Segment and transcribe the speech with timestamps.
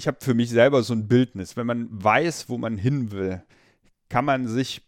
[0.00, 1.58] ich habe für mich selber so ein Bildnis.
[1.58, 3.42] Wenn man weiß, wo man hin will,
[4.08, 4.80] kann man sich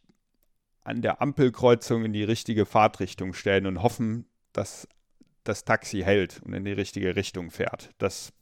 [0.84, 4.88] an der Ampelkreuzung in die richtige Fahrtrichtung stellen und hoffen, dass
[5.44, 7.90] das Taxi hält und in die richtige Richtung fährt.
[7.98, 8.32] Das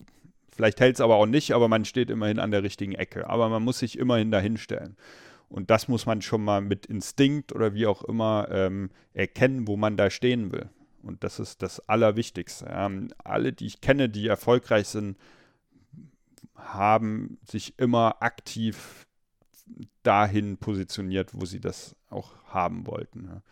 [0.53, 3.29] vielleicht hält es aber auch nicht, aber man steht immerhin an der richtigen Ecke.
[3.29, 4.97] Aber man muss sich immerhin dahin stellen.
[5.49, 9.77] Und das muss man schon mal mit Instinkt oder wie auch immer ähm, erkennen, wo
[9.77, 10.69] man da stehen will.
[11.03, 12.71] Und das ist das Allerwichtigste.
[12.71, 15.17] Ähm, alle, die ich kenne, die erfolgreich sind,
[16.61, 19.07] haben sich immer aktiv
[20.03, 23.27] dahin positioniert, wo sie das auch haben wollten.
[23.27, 23.43] Ja.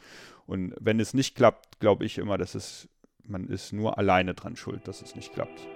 [0.47, 2.89] Und wenn es nicht klappt, glaube ich immer, dass es,
[3.23, 5.67] man ist nur alleine dran schuld, dass es nicht klappt.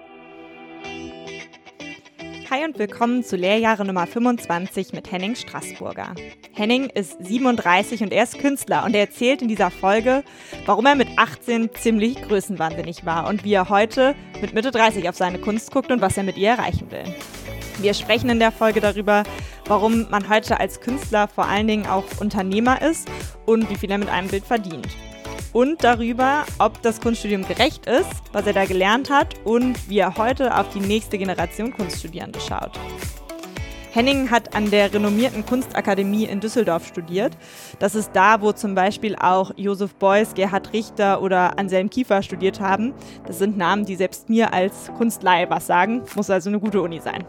[2.53, 6.13] Hi und willkommen zu Lehrjahre Nummer 25 mit Henning Straßburger.
[6.53, 10.23] Henning ist 37 und er ist Künstler und er erzählt in dieser Folge,
[10.67, 15.15] warum er mit 18 ziemlich größenwahnsinnig war und wie er heute mit Mitte 30 auf
[15.15, 17.05] seine Kunst guckt und was er mit ihr erreichen will.
[17.79, 19.23] Wir sprechen in der Folge darüber,
[19.65, 23.09] warum man heute als Künstler vor allen Dingen auch Unternehmer ist
[23.47, 24.89] und wie viel er mit einem Bild verdient
[25.53, 30.17] und darüber, ob das Kunststudium gerecht ist, was er da gelernt hat und wie er
[30.17, 32.71] heute auf die nächste Generation Kunststudierende schaut.
[33.93, 37.37] Henning hat an der renommierten Kunstakademie in Düsseldorf studiert.
[37.77, 42.59] Das ist da, wo zum Beispiel auch Josef Beuys, Gerhard Richter oder Anselm Kiefer studiert
[42.59, 42.95] haben.
[43.27, 46.01] Das sind Namen, die selbst mir als Kunstleihe was sagen.
[46.15, 47.23] Muss also eine gute Uni sein.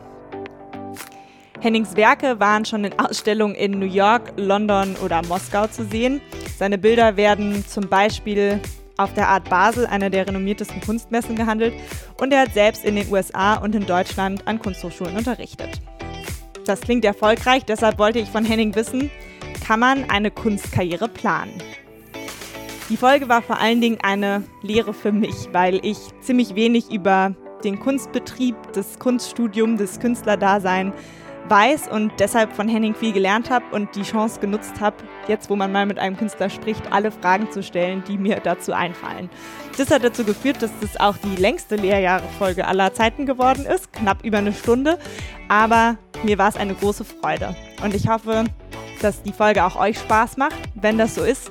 [1.65, 6.21] Hennings Werke waren schon in Ausstellungen in New York, London oder Moskau zu sehen.
[6.59, 8.61] Seine Bilder werden zum Beispiel
[8.99, 11.73] auf der Art Basel, einer der renommiertesten Kunstmessen, gehandelt
[12.21, 15.81] und er hat selbst in den USA und in Deutschland an Kunsthochschulen unterrichtet.
[16.67, 19.11] Das klingt erfolgreich, deshalb wollte ich von Henning wissen,
[19.67, 21.63] kann man eine Kunstkarriere planen?
[22.91, 27.35] Die Folge war vor allen Dingen eine Lehre für mich, weil ich ziemlich wenig über
[27.65, 30.93] den Kunstbetrieb, das Kunststudium, das Künstlerdasein
[31.49, 34.97] weiß und deshalb von Henning viel gelernt habe und die Chance genutzt habe,
[35.29, 38.73] jetzt wo man mal mit einem Künstler spricht, alle Fragen zu stellen, die mir dazu
[38.73, 39.29] einfallen.
[39.77, 44.25] Das hat dazu geführt, dass das auch die längste Lehrjahrefolge aller Zeiten geworden ist, knapp
[44.25, 44.99] über eine Stunde,
[45.49, 48.45] aber mir war es eine große Freude und ich hoffe,
[49.03, 50.57] dass die Folge auch euch Spaß macht.
[50.75, 51.51] Wenn das so ist,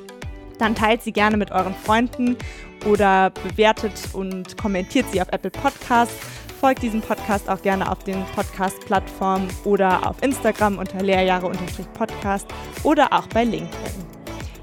[0.57, 2.37] dann teilt sie gerne mit euren Freunden
[2.85, 6.15] oder bewertet und kommentiert sie auf Apple Podcasts
[6.63, 12.47] folgt diesem Podcast auch gerne auf den Podcast-Plattformen oder auf Instagram unter Lehrjahre-Podcast
[12.83, 14.05] oder auch bei LinkedIn.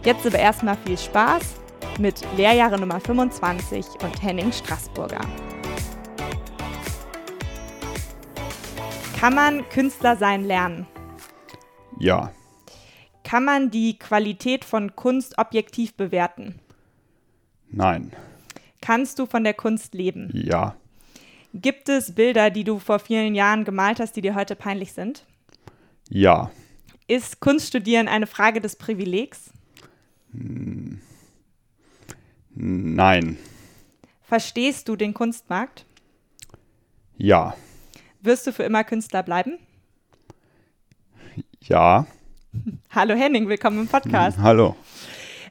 [0.03, 1.57] Jetzt aber erstmal viel Spaß
[1.99, 5.21] mit Lehrjahre Nummer 25 und Henning Straßburger.
[9.19, 10.87] Kann man Künstler sein lernen?
[11.99, 12.33] Ja.
[13.25, 16.61] Kann man die Qualität von Kunst objektiv bewerten?
[17.69, 18.11] Nein.
[18.81, 20.31] Kannst du von der Kunst leben?
[20.33, 20.77] Ja.
[21.53, 25.25] Gibt es Bilder, die du vor vielen Jahren gemalt hast, die dir heute peinlich sind?
[26.09, 26.51] Ja.
[27.09, 29.51] Ist Kunststudieren eine Frage des Privilegs?
[32.55, 33.37] Nein.
[34.23, 35.85] Verstehst du den Kunstmarkt?
[37.17, 37.57] Ja.
[38.21, 39.59] Wirst du für immer Künstler bleiben?
[41.63, 42.07] Ja.
[42.91, 44.39] Hallo Henning, willkommen im Podcast.
[44.39, 44.77] Hallo.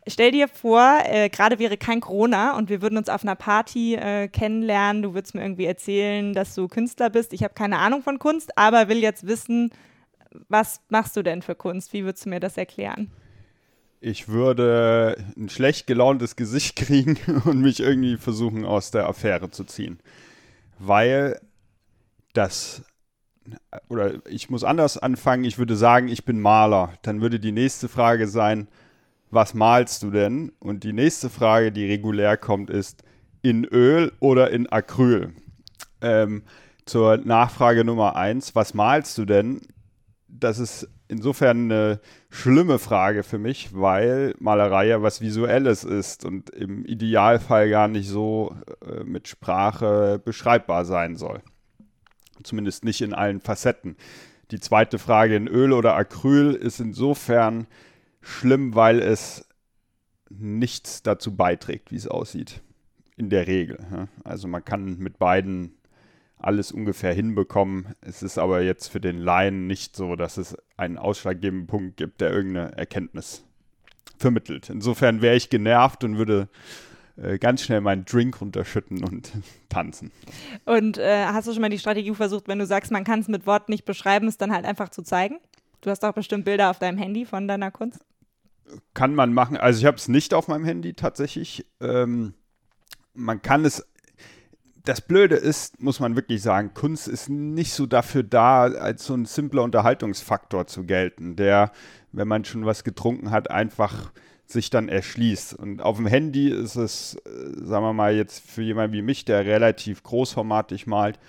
[0.10, 3.96] Stell dir vor, äh, gerade wäre kein Corona und wir würden uns auf einer Party
[3.96, 5.04] äh, kennenlernen.
[5.04, 7.32] Du würdest mir irgendwie erzählen, dass du Künstler bist.
[7.34, 9.72] Ich habe keine Ahnung von Kunst, aber will jetzt wissen,
[10.48, 11.94] was machst du denn für Kunst?
[11.94, 13.12] Wie würdest du mir das erklären?
[14.02, 19.64] Ich würde ein schlecht gelauntes Gesicht kriegen und mich irgendwie versuchen, aus der Affäre zu
[19.64, 20.00] ziehen.
[20.80, 21.40] Weil
[22.34, 22.84] das,
[23.90, 26.94] oder ich muss anders anfangen, ich würde sagen, ich bin Maler.
[27.02, 28.70] Dann würde die nächste Frage sein,
[29.32, 30.52] was malst du denn?
[30.60, 33.04] Und die nächste Frage, die regulär kommt, ist
[33.42, 35.34] in Öl oder in Acryl?
[36.02, 36.44] Ähm,
[36.86, 39.62] zur Nachfrage Nummer eins, was malst du denn?
[40.28, 46.50] Das ist insofern eine schlimme Frage für mich, weil Malerei ja was Visuelles ist und
[46.52, 51.42] im Idealfall gar nicht so äh, mit Sprache beschreibbar sein soll.
[52.44, 53.98] Zumindest nicht in allen Facetten.
[54.52, 57.68] Die zweite Frage in Öl oder Acryl ist insofern
[58.22, 59.48] schlimm, weil es
[60.30, 62.62] nichts dazu beiträgt, wie es aussieht.
[63.18, 64.08] In der Regel.
[64.24, 65.78] Also man kann mit beiden
[66.38, 67.96] alles ungefähr hinbekommen.
[68.02, 72.22] Es ist aber jetzt für den Laien nicht so, dass es einen ausschlaggebenden Punkt gibt,
[72.22, 73.44] der irgendeine Erkenntnis
[74.18, 74.70] vermittelt.
[74.70, 76.48] Insofern wäre ich genervt und würde
[77.22, 79.32] äh, ganz schnell meinen Drink runterschütten und
[79.70, 80.12] tanzen.
[80.66, 83.28] Und äh, hast du schon mal die Strategie versucht, wenn du sagst, man kann es
[83.28, 85.40] mit Worten nicht beschreiben, es dann halt einfach zu zeigen?
[85.82, 88.00] Du hast auch bestimmt Bilder auf deinem Handy von deiner Kunst.
[88.94, 89.58] Kann man machen.
[89.58, 91.66] Also ich habe es nicht auf meinem Handy tatsächlich.
[91.80, 92.34] Ähm,
[93.14, 93.86] man kann es.
[94.84, 99.14] das Blöde ist, muss man wirklich sagen, Kunst ist nicht so dafür da, als so
[99.14, 101.72] ein simpler Unterhaltungsfaktor zu gelten, der,
[102.12, 104.12] wenn man schon was getrunken hat, einfach
[104.46, 105.54] sich dann erschließt.
[105.54, 109.26] Und auf dem Handy ist es, äh, sagen wir mal, jetzt für jemanden wie mich,
[109.26, 111.20] der relativ großformatig malt,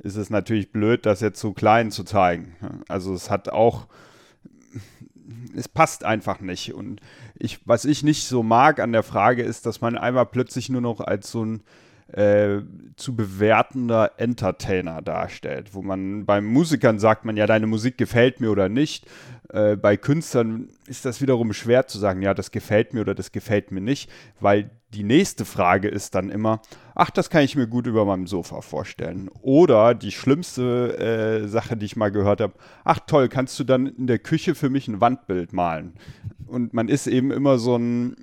[0.00, 2.54] ist es natürlich blöd, das jetzt so klein zu zeigen.
[2.88, 3.86] Also es hat auch,
[5.54, 6.74] es passt einfach nicht.
[6.74, 7.00] Und
[7.34, 10.80] ich, was ich nicht so mag an der Frage ist, dass man einmal plötzlich nur
[10.80, 11.62] noch als so ein
[12.12, 12.60] äh,
[12.96, 18.50] zu bewertender Entertainer darstellt, wo man beim Musikern sagt man ja, deine Musik gefällt mir
[18.50, 19.06] oder nicht.
[19.50, 23.32] Äh, bei Künstlern ist das wiederum schwer zu sagen, ja, das gefällt mir oder das
[23.32, 24.10] gefällt mir nicht,
[24.40, 26.62] weil die nächste Frage ist dann immer,
[26.94, 29.28] ach, das kann ich mir gut über meinem Sofa vorstellen.
[29.42, 30.96] Oder die schlimmste
[31.44, 32.54] äh, Sache, die ich mal gehört habe,
[32.84, 35.92] ach toll, kannst du dann in der Küche für mich ein Wandbild malen?
[36.46, 38.16] Und man ist eben immer so ein,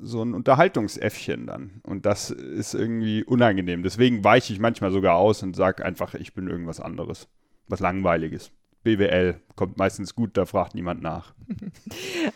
[0.00, 1.80] so ein Unterhaltungsäffchen dann.
[1.82, 3.82] Und das ist irgendwie unangenehm.
[3.82, 7.28] Deswegen weiche ich manchmal sogar aus und sage einfach, ich bin irgendwas anderes.
[7.68, 8.52] Was Langweiliges.
[8.86, 11.34] BWL kommt meistens gut, da fragt niemand nach.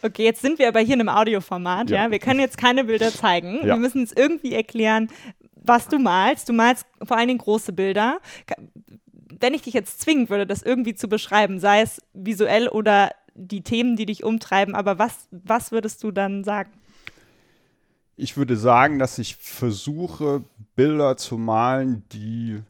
[0.02, 2.04] Okay, jetzt sind wir aber hier in einem Audioformat, ja.
[2.04, 2.10] ja?
[2.10, 3.58] Wir können jetzt keine Bilder zeigen.
[3.58, 3.74] Ja.
[3.74, 5.08] Wir müssen es irgendwie erklären,
[5.54, 6.48] was du malst.
[6.48, 8.18] Du malst vor allen Dingen große Bilder.
[9.12, 13.62] Wenn ich dich jetzt zwingen würde, das irgendwie zu beschreiben, sei es visuell oder die
[13.62, 16.70] Themen, die dich umtreiben, aber was, was würdest du dann sagen?
[18.22, 20.44] Ich würde sagen, dass ich versuche,
[20.76, 22.60] Bilder zu malen, die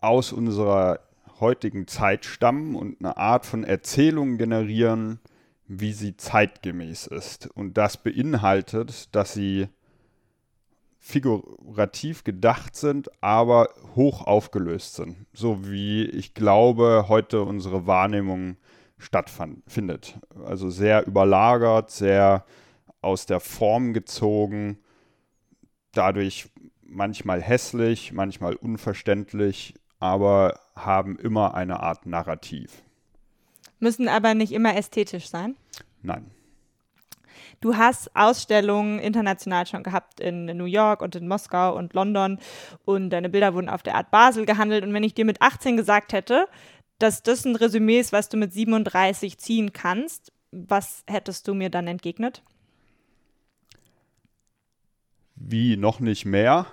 [0.00, 1.00] aus unserer
[1.40, 5.18] heutigen Zeit stammen und eine Art von Erzählung generieren,
[5.66, 7.48] wie sie zeitgemäß ist.
[7.48, 9.66] Und das beinhaltet, dass sie
[11.00, 15.26] figurativ gedacht sind, aber hoch aufgelöst sind.
[15.32, 18.58] So wie ich glaube, heute unsere Wahrnehmung
[18.96, 20.20] stattfindet.
[20.44, 22.44] Also sehr überlagert, sehr
[23.00, 24.78] aus der Form gezogen,
[25.92, 26.48] dadurch
[26.82, 32.82] manchmal hässlich, manchmal unverständlich, aber haben immer eine Art Narrativ.
[33.80, 35.56] Müssen aber nicht immer ästhetisch sein?
[36.02, 36.30] Nein.
[37.60, 42.38] Du hast Ausstellungen international schon gehabt in New York und in Moskau und London
[42.84, 44.84] und deine Bilder wurden auf der Art Basel gehandelt.
[44.84, 46.46] Und wenn ich dir mit 18 gesagt hätte,
[46.98, 51.70] dass das ein Resümee ist, was du mit 37 ziehen kannst, was hättest du mir
[51.70, 52.42] dann entgegnet?
[55.40, 56.66] Wie noch nicht mehr,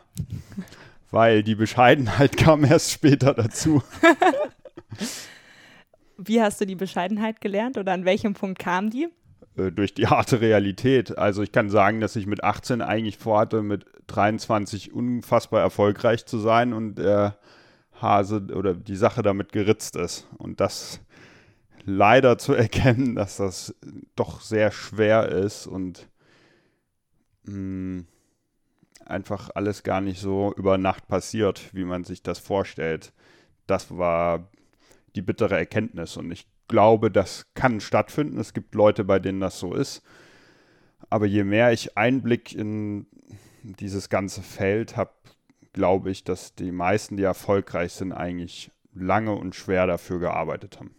[1.12, 3.84] weil die Bescheidenheit kam erst später dazu.
[6.18, 9.08] wie hast du die Bescheidenheit gelernt oder an welchem Punkt kam die?
[9.58, 11.18] Äh, durch die harte Realität.
[11.18, 16.40] Also ich kann sagen, dass ich mit 18 eigentlich vorhatte, mit 23 unfassbar erfolgreich zu
[16.40, 17.38] sein und der
[18.02, 20.28] Hase oder die Sache damit geritzt ist.
[20.38, 21.00] Und das
[21.86, 23.76] leider zu erkennen, dass das
[24.16, 26.10] doch sehr schwer ist und
[27.44, 28.08] mh, mm,
[29.06, 33.14] einfach alles gar nicht so über Nacht passiert, wie man sich das vorstellt.
[33.68, 34.50] Das war
[35.16, 38.40] die bittere Erkenntnis und ich glaube, das kann stattfinden.
[38.40, 40.02] Es gibt Leute, bei denen das so ist.
[41.10, 43.06] Aber je mehr ich Einblick in
[43.62, 45.12] dieses ganze Feld habe,
[45.74, 50.96] glaube ich, dass die meisten, die erfolgreich sind, eigentlich lange und schwer dafür gearbeitet haben.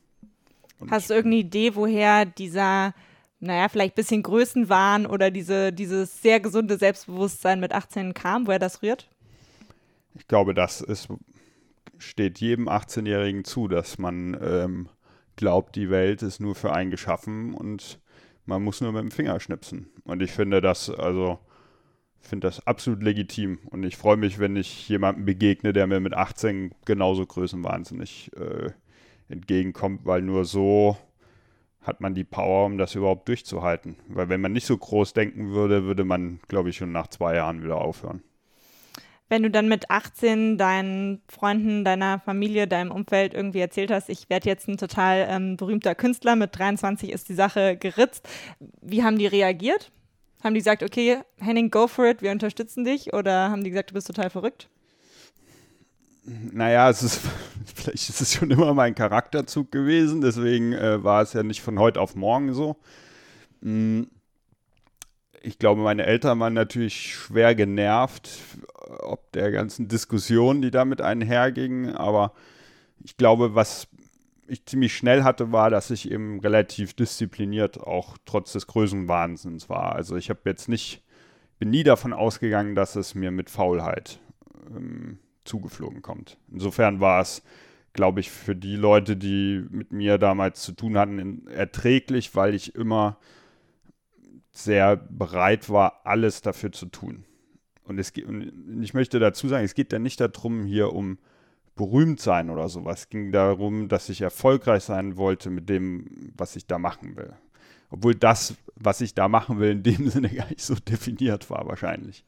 [0.79, 2.95] Und Hast du irgendeine Idee, woher dieser
[3.41, 8.59] naja, vielleicht ein bisschen Größenwahn oder diese, dieses sehr gesunde Selbstbewusstsein mit 18 kam, woher
[8.59, 9.09] das rührt?
[10.15, 11.09] Ich glaube, das ist,
[11.99, 14.89] steht jedem 18-Jährigen zu, dass man ähm,
[15.37, 18.01] glaubt, die Welt ist nur für einen geschaffen und
[18.47, 19.91] man muss nur mit dem Finger schnipsen.
[20.05, 21.39] Und ich finde das, also,
[22.21, 23.59] finde das absolut legitim.
[23.67, 28.71] Und ich freue mich, wenn ich jemandem begegne, der mir mit 18 genauso größenwahnsinnig äh,
[29.29, 30.97] entgegenkommt, weil nur so
[31.87, 33.97] hat man die Power, um das überhaupt durchzuhalten.
[34.09, 37.37] Weil wenn man nicht so groß denken würde, würde man, glaube ich, schon nach zwei
[37.37, 38.23] Jahren wieder aufhören.
[39.29, 44.31] Wenn du dann mit 18 deinen Freunden, deiner Familie, deinem Umfeld irgendwie erzählt hast, ich
[44.31, 48.29] werde jetzt ein total ähm, berühmter Künstler, mit 23 ist die Sache geritzt,
[48.81, 49.91] wie haben die reagiert?
[50.45, 53.15] Haben die gesagt, okay, Henning, go for it, wir unterstützen dich?
[53.15, 54.69] Oder haben die gesagt, du bist total verrückt?
[56.27, 57.21] Naja, es ist,
[57.75, 61.79] vielleicht ist es schon immer mein Charakterzug gewesen, deswegen äh, war es ja nicht von
[61.79, 62.77] heute auf morgen so.
[63.63, 64.09] Hm,
[65.43, 68.31] ich glaube, meine Eltern waren natürlich schwer genervt,
[68.75, 72.33] ob der ganzen Diskussion, die damit einhergingen, aber
[73.05, 73.87] ich glaube, was
[74.49, 79.95] ich ziemlich schnell hatte, war, dass ich eben relativ diszipliniert auch trotz des Größenwahnsinns war.
[79.95, 81.03] Also ich habe jetzt nicht,
[81.59, 84.19] bin nie davon ausgegangen, dass es mir mit Faulheit
[84.75, 86.39] ähm, zugeflogen kommt.
[86.51, 87.43] Insofern war es,
[87.93, 92.75] glaube ich, für die Leute, die mit mir damals zu tun hatten, erträglich, weil ich
[92.75, 93.19] immer
[94.53, 97.25] sehr bereit war, alles dafür zu tun.
[97.85, 101.19] Und, es, und ich möchte dazu sagen, es geht ja nicht darum, hier um
[101.77, 103.01] berühmt sein oder sowas.
[103.01, 107.35] Es ging darum, dass ich erfolgreich sein wollte mit dem, was ich da machen will.
[107.97, 111.67] Obwohl das, was ich da machen will, in dem Sinne gar nicht so definiert war,
[111.67, 112.25] wahrscheinlich.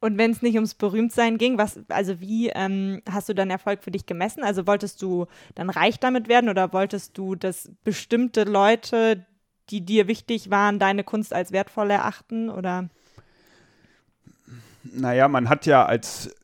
[0.00, 3.82] Und wenn es nicht ums Berühmtsein ging, was, also wie ähm, hast du dann Erfolg
[3.82, 4.42] für dich gemessen?
[4.42, 9.26] Also wolltest du dann reich damit werden oder wolltest du, dass bestimmte Leute,
[9.68, 12.48] die dir wichtig waren, deine Kunst als wertvoll erachten?
[12.48, 12.88] Oder?
[14.82, 16.34] Naja, man hat ja als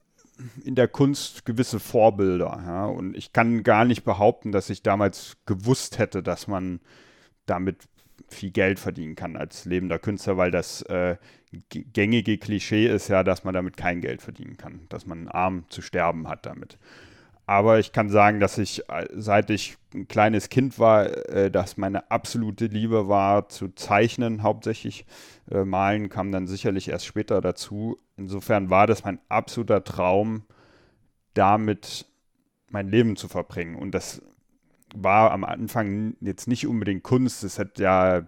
[0.64, 2.62] in der Kunst gewisse Vorbilder.
[2.66, 2.84] Ja?
[2.84, 6.80] Und ich kann gar nicht behaupten, dass ich damals gewusst hätte, dass man
[7.46, 7.88] damit
[8.28, 11.16] viel Geld verdienen kann als lebender Künstler, weil das äh,
[11.70, 15.82] gängige Klischee ist ja, dass man damit kein Geld verdienen kann, dass man arm zu
[15.82, 16.78] sterben hat damit.
[17.46, 21.76] Aber ich kann sagen, dass ich, äh, seit ich ein kleines Kind war, äh, dass
[21.76, 25.06] meine absolute Liebe war zu zeichnen, hauptsächlich.
[25.48, 27.98] Äh, Malen kam dann sicherlich erst später dazu.
[28.16, 30.42] Insofern war das mein absoluter Traum,
[31.34, 32.06] damit
[32.68, 33.76] mein Leben zu verbringen.
[33.76, 34.20] Und das
[34.94, 37.44] war am Anfang jetzt nicht unbedingt Kunst.
[37.44, 38.22] Es hat ja,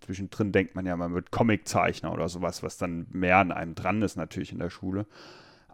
[0.00, 4.02] zwischendrin denkt man ja, man wird Comiczeichner oder sowas, was dann mehr an einem dran
[4.02, 5.06] ist, natürlich in der Schule.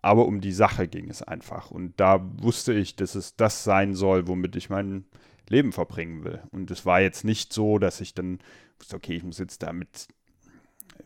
[0.03, 1.71] Aber um die Sache ging es einfach.
[1.71, 5.05] Und da wusste ich, dass es das sein soll, womit ich mein
[5.49, 6.43] Leben verbringen will.
[6.51, 8.39] Und es war jetzt nicht so, dass ich dann
[8.79, 10.09] wusste, okay, ich muss jetzt damit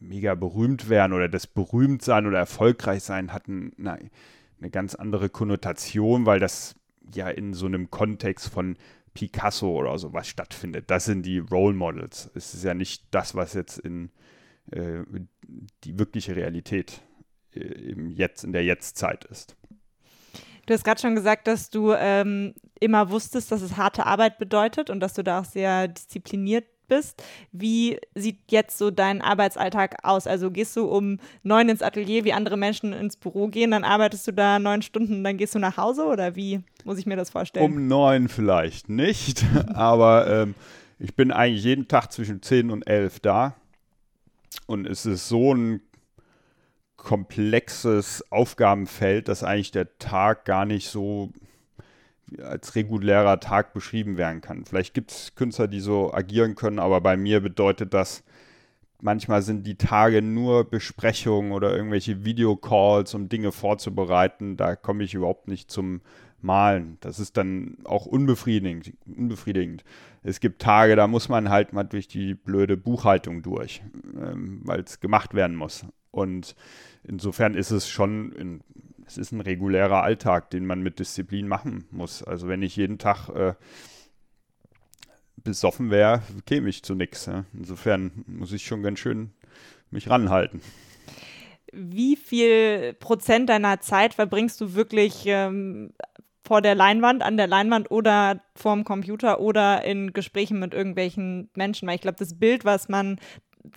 [0.00, 4.10] mega berühmt werden oder das berühmt sein oder erfolgreich sein hatten eine,
[4.60, 6.74] eine ganz andere Konnotation, weil das
[7.14, 8.76] ja in so einem Kontext von
[9.18, 10.92] Picasso oder sowas stattfindet.
[10.92, 12.30] Das sind die Role Models.
[12.36, 14.12] Es ist ja nicht das, was jetzt in
[14.70, 15.02] äh,
[15.82, 17.02] die wirkliche Realität
[17.52, 19.56] äh, Jetzt, in der Jetztzeit ist.
[20.66, 24.88] Du hast gerade schon gesagt, dass du ähm, immer wusstest, dass es harte Arbeit bedeutet
[24.88, 27.22] und dass du da auch sehr diszipliniert bist.
[27.52, 30.26] Wie sieht jetzt so dein Arbeitsalltag aus?
[30.26, 34.26] Also gehst du um neun ins Atelier, wie andere Menschen ins Büro gehen, dann arbeitest
[34.26, 37.30] du da neun Stunden, dann gehst du nach Hause oder wie muss ich mir das
[37.30, 37.66] vorstellen?
[37.66, 40.54] Um neun vielleicht nicht, aber ähm,
[40.98, 43.54] ich bin eigentlich jeden Tag zwischen zehn und elf da
[44.66, 45.80] und es ist so ein
[46.96, 51.30] komplexes Aufgabenfeld, dass eigentlich der Tag gar nicht so
[52.42, 54.64] als regulärer Tag beschrieben werden kann.
[54.64, 58.24] Vielleicht gibt es Künstler, die so agieren können, aber bei mir bedeutet das,
[59.00, 64.56] manchmal sind die Tage nur Besprechungen oder irgendwelche Videocalls, um Dinge vorzubereiten.
[64.56, 66.00] Da komme ich überhaupt nicht zum
[66.40, 66.98] Malen.
[67.00, 68.92] Das ist dann auch unbefriedigend.
[69.06, 69.84] unbefriedigend.
[70.22, 73.82] Es gibt Tage, da muss man halt mal durch die blöde Buchhaltung durch,
[74.20, 75.84] ähm, weil es gemacht werden muss.
[76.10, 76.54] Und
[77.04, 78.60] insofern ist es schon in
[79.08, 82.22] es ist ein regulärer Alltag, den man mit Disziplin machen muss.
[82.22, 83.54] Also wenn ich jeden Tag äh,
[85.36, 87.26] besoffen wäre, käme ich zu nichts.
[87.26, 87.44] Ja.
[87.54, 89.30] Insofern muss ich schon ganz schön
[89.90, 90.60] mich ranhalten.
[91.72, 95.92] Wie viel Prozent deiner Zeit verbringst du wirklich ähm,
[96.42, 101.88] vor der Leinwand, an der Leinwand oder vorm Computer oder in Gesprächen mit irgendwelchen Menschen?
[101.88, 103.18] Weil ich glaube, das Bild, was man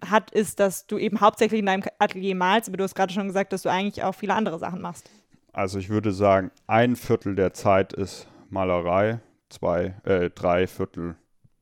[0.06, 3.28] hat, ist, dass du eben hauptsächlich in deinem Atelier malst, aber du hast gerade schon
[3.28, 5.10] gesagt, dass du eigentlich auch viele andere Sachen machst.
[5.54, 11.16] Also ich würde sagen, ein Viertel der Zeit ist Malerei, zwei, äh, drei Viertel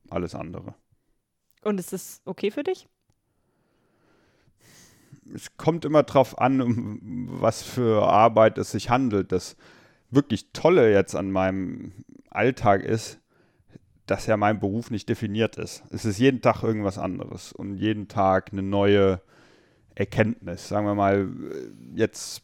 [0.10, 0.76] alles andere.
[1.64, 2.88] Und ist das okay für dich?
[5.34, 9.32] Es kommt immer drauf an, um was für Arbeit es sich handelt.
[9.32, 9.56] Das
[10.10, 11.94] wirklich Tolle jetzt an meinem
[12.30, 13.20] Alltag ist,
[14.06, 15.84] dass ja mein Beruf nicht definiert ist.
[15.92, 19.22] Es ist jeden Tag irgendwas anderes und jeden Tag eine neue
[19.94, 20.68] Erkenntnis.
[20.68, 21.30] Sagen wir mal,
[21.94, 22.42] jetzt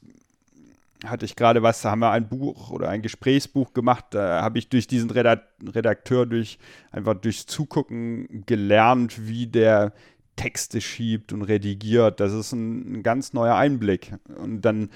[1.05, 4.57] hatte ich gerade was, da haben wir ein Buch oder ein Gesprächsbuch gemacht, da habe
[4.57, 6.57] ich durch diesen Redakteur, durch
[6.91, 9.93] einfach durchs Zugucken gelernt, wie der
[10.35, 12.19] Texte schiebt und redigiert.
[12.19, 14.13] Das ist ein, ein ganz neuer Einblick.
[14.37, 14.89] Und dann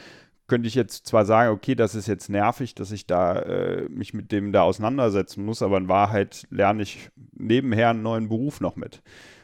[0.47, 4.13] könnte ich jetzt zwar sagen, okay, das ist jetzt nervig, dass ich da äh, mich
[4.13, 8.75] mit dem da auseinandersetzen muss, aber in Wahrheit lerne ich nebenher einen neuen Beruf noch
[8.75, 9.01] mit.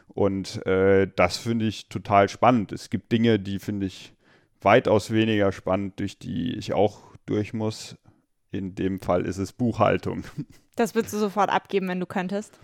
[0.07, 2.71] Und äh, das finde ich total spannend.
[2.71, 4.14] Es gibt Dinge, die finde ich
[4.65, 7.95] weitaus weniger spannend, durch die ich auch durch muss.
[8.51, 10.23] In dem Fall ist es Buchhaltung.
[10.75, 12.59] Das würdest du sofort abgeben, wenn du könntest?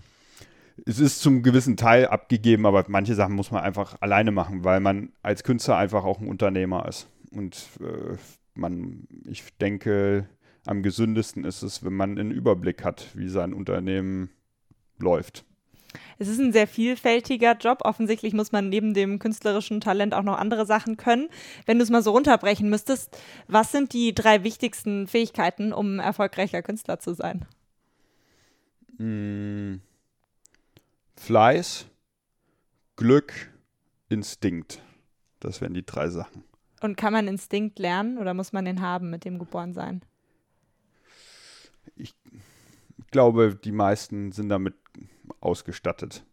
[0.86, 4.82] Es ist zum gewissen Teil abgegeben, aber manche Sachen muss man einfach alleine machen, weil
[4.82, 7.08] man als Künstler einfach auch ein Unternehmer ist.
[7.32, 8.18] Und äh,
[8.54, 10.28] man, ich denke,
[10.66, 14.30] am gesündesten ist es, wenn man einen Überblick hat, wie sein Unternehmen
[14.98, 15.46] läuft.
[16.18, 17.80] Es ist ein sehr vielfältiger Job.
[17.84, 21.30] Offensichtlich muss man neben dem künstlerischen Talent auch noch andere Sachen können.
[21.66, 23.18] Wenn du es mal so runterbrechen müsstest,
[23.48, 27.46] was sind die drei wichtigsten Fähigkeiten, um erfolgreicher Künstler zu sein?
[28.98, 29.82] Hm.
[31.16, 31.86] Fleiß,
[32.96, 33.34] Glück,
[34.10, 34.82] Instinkt.
[35.40, 36.44] Das wären die drei Sachen.
[36.82, 40.02] Und kann man Instinkt lernen oder muss man den haben mit dem Geborensein?
[41.96, 42.16] Ich
[43.12, 44.74] glaube, die meisten sind damit
[45.42, 46.24] ausgestattet.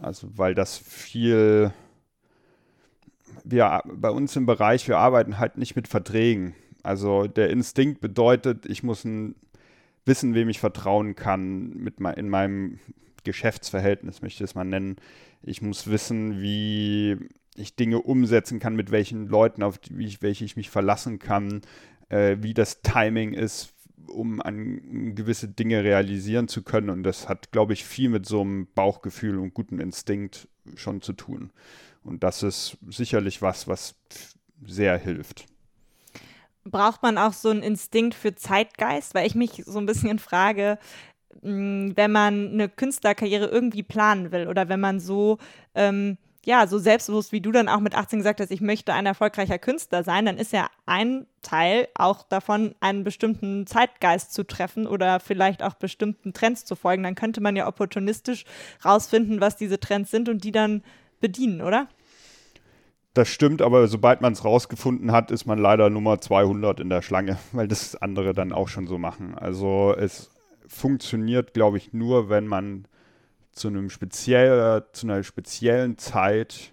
[0.00, 1.72] Also, weil das viel.
[3.44, 6.54] Wir bei uns im Bereich, wir arbeiten halt nicht mit Verträgen.
[6.82, 9.04] Also, der Instinkt bedeutet, ich muss
[10.04, 12.78] wissen, wem ich vertrauen kann mit in meinem
[13.24, 14.96] Geschäftsverhältnis, möchte ich es mal nennen.
[15.42, 17.16] Ich muss wissen, wie
[17.56, 21.62] ich Dinge umsetzen kann, mit welchen Leuten, auf die, welche ich mich verlassen kann,
[22.08, 23.72] äh, wie das Timing ist,
[24.08, 26.90] um an gewisse Dinge realisieren zu können.
[26.90, 31.12] Und das hat, glaube ich, viel mit so einem Bauchgefühl und gutem Instinkt schon zu
[31.12, 31.50] tun.
[32.02, 33.96] Und das ist sicherlich was, was
[34.64, 35.46] sehr hilft.
[36.64, 39.14] Braucht man auch so einen Instinkt für Zeitgeist?
[39.14, 40.78] Weil ich mich so ein bisschen frage,
[41.42, 45.38] hm, wenn man eine Künstlerkarriere irgendwie planen will oder wenn man so
[45.74, 49.04] ähm, ja, so selbstbewusst wie du dann auch mit 18 gesagt hast, ich möchte ein
[49.04, 54.86] erfolgreicher Künstler sein, dann ist ja ein Teil auch davon, einen bestimmten Zeitgeist zu treffen
[54.86, 57.02] oder vielleicht auch bestimmten Trends zu folgen.
[57.02, 58.44] Dann könnte man ja opportunistisch
[58.84, 60.84] rausfinden, was diese Trends sind und die dann
[61.20, 61.88] bedienen, oder?
[63.12, 67.02] Das stimmt, aber sobald man es rausgefunden hat, ist man leider Nummer 200 in der
[67.02, 69.36] Schlange, weil das andere dann auch schon so machen.
[69.36, 70.30] Also es
[70.68, 72.86] funktioniert, glaube ich, nur, wenn man
[73.56, 76.72] zu einem speziell, zu einer speziellen Zeit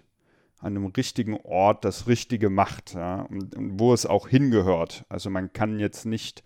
[0.60, 5.04] an einem richtigen Ort das Richtige macht ja, und, und, wo es auch hingehört.
[5.08, 6.42] Also man kann jetzt nicht,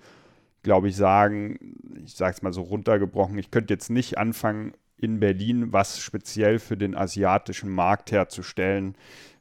[0.63, 5.21] glaube ich, sagen, ich sage es mal so runtergebrochen, ich könnte jetzt nicht anfangen, in
[5.21, 8.97] Berlin was speziell für den asiatischen Markt herzustellen,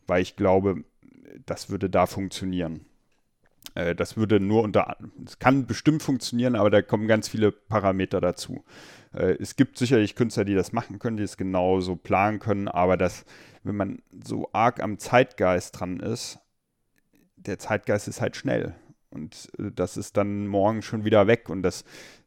[0.05, 0.83] weil ich glaube,
[1.45, 2.85] das würde da funktionieren.
[3.73, 8.21] Äh, das würde nur unter, es kann bestimmt funktionieren, aber da kommen ganz viele Parameter
[8.21, 8.63] dazu.
[9.13, 12.67] Äh, es gibt sicherlich Künstler, die das machen können, die es genau so planen können,
[12.67, 13.25] aber das,
[13.63, 16.39] wenn man so arg am Zeitgeist dran ist,
[17.35, 18.75] der Zeitgeist ist halt schnell.
[19.09, 21.49] Und äh, das ist dann morgen schon wieder weg.
[21.49, 21.83] Und das,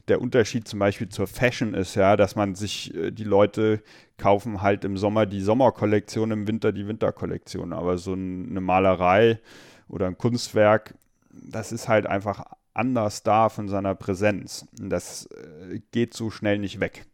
[0.08, 3.82] der Unterschied zum Beispiel zur Fashion ist ja, dass man sich, äh, die Leute
[4.16, 7.72] kaufen halt im Sommer die Sommerkollektion, im Winter die Winterkollektion.
[7.72, 9.40] Aber so eine Malerei
[9.88, 10.94] oder ein Kunstwerk,
[11.30, 14.66] das ist halt einfach anders da von seiner Präsenz.
[14.72, 17.06] Das äh, geht so schnell nicht weg.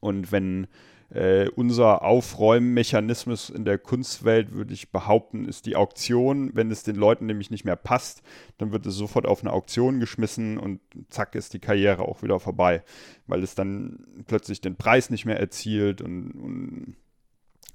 [0.00, 0.66] Und wenn
[1.10, 6.50] äh, unser Aufräummechanismus in der Kunstwelt, würde ich behaupten, ist die Auktion.
[6.54, 8.22] Wenn es den Leuten nämlich nicht mehr passt,
[8.58, 12.40] dann wird es sofort auf eine Auktion geschmissen und zack ist die Karriere auch wieder
[12.40, 12.82] vorbei,
[13.26, 16.96] weil es dann plötzlich den Preis nicht mehr erzielt und, und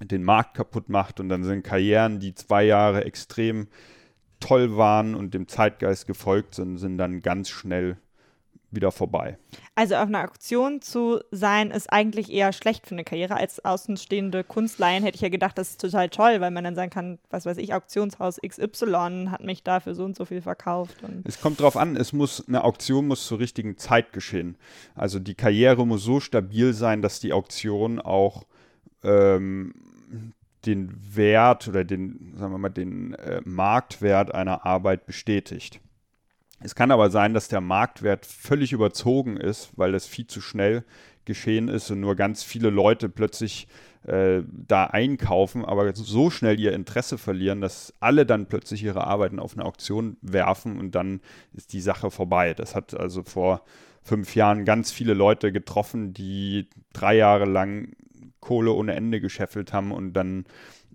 [0.02, 3.68] den Markt kaputt macht und dann sind Karrieren, die zwei Jahre extrem
[4.42, 7.98] toll waren und dem Zeitgeist gefolgt sind, sind dann ganz schnell
[8.72, 9.38] wieder vorbei.
[9.76, 13.36] Also auf einer Auktion zu sein, ist eigentlich eher schlecht für eine Karriere.
[13.36, 16.90] Als außenstehende Kunstlaien hätte ich ja gedacht, das ist total toll, weil man dann sagen
[16.90, 20.96] kann, was weiß ich, Auktionshaus XY hat mich dafür so und so viel verkauft.
[21.26, 24.58] es kommt drauf an, es muss, eine Auktion muss zur richtigen Zeit geschehen.
[24.96, 28.46] Also die Karriere muss so stabil sein, dass die Auktion auch
[29.04, 29.74] ähm,
[30.65, 35.80] den Wert oder den, sagen wir mal, den äh, Marktwert einer Arbeit bestätigt.
[36.60, 40.84] Es kann aber sein, dass der Marktwert völlig überzogen ist, weil das viel zu schnell
[41.26, 43.67] geschehen ist und nur ganz viele Leute plötzlich
[44.04, 49.39] äh, da einkaufen, aber so schnell ihr Interesse verlieren, dass alle dann plötzlich ihre Arbeiten
[49.39, 51.21] auf eine Auktion werfen und dann
[51.54, 52.54] ist die Sache vorbei.
[52.54, 53.63] Das hat also vor
[54.02, 57.93] fünf Jahren ganz viele Leute getroffen, die drei Jahre lang
[58.42, 60.46] Kohle ohne Ende gescheffelt haben und dann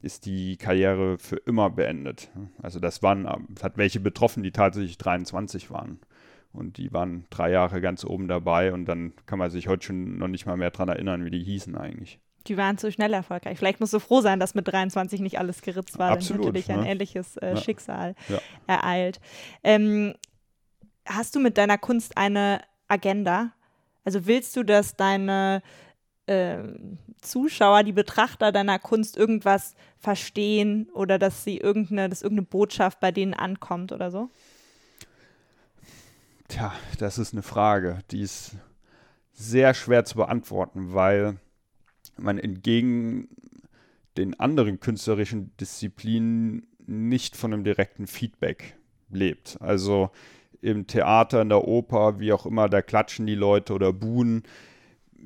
[0.03, 2.31] ist die Karriere für immer beendet.
[2.63, 3.27] Also das waren,
[3.63, 5.99] hat welche betroffen, die tatsächlich 23 waren.
[6.53, 10.19] Und die waren drei Jahre ganz oben dabei und dann kann man sich heute schon
[10.19, 12.19] noch nicht mal mehr daran erinnern, wie die hießen eigentlich.
[12.47, 13.59] Die waren zu schnell erfolgreich.
[13.59, 16.13] Vielleicht musst du froh sein, dass mit 23 nicht alles geritzt war.
[16.13, 16.75] Absolut, Dann natürlich ne?
[16.79, 17.57] ein ähnliches äh, Ja.
[17.57, 18.39] Schicksal Ja.
[18.67, 19.21] ereilt.
[19.65, 20.15] Ähm,
[21.05, 23.53] hast du mit deiner Kunst eine Agenda?
[24.05, 25.63] Also willst du, dass deine
[26.27, 33.01] ähm, Zuschauer, die Betrachter deiner Kunst irgendwas verstehen oder dass sie irgendeine, dass irgendeine Botschaft
[33.01, 34.31] bei denen ankommt oder so?
[36.49, 38.57] Tja, das ist eine Frage, die ist
[39.33, 41.37] sehr schwer zu beantworten, weil
[42.17, 43.29] man entgegen
[44.17, 48.77] den anderen künstlerischen Disziplinen nicht von einem direkten Feedback
[49.11, 49.59] lebt.
[49.61, 50.11] Also
[50.62, 54.45] im Theater, in der Oper, wie auch immer, da klatschen die Leute oder buhen.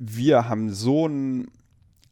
[0.03, 1.51] Wir haben so ein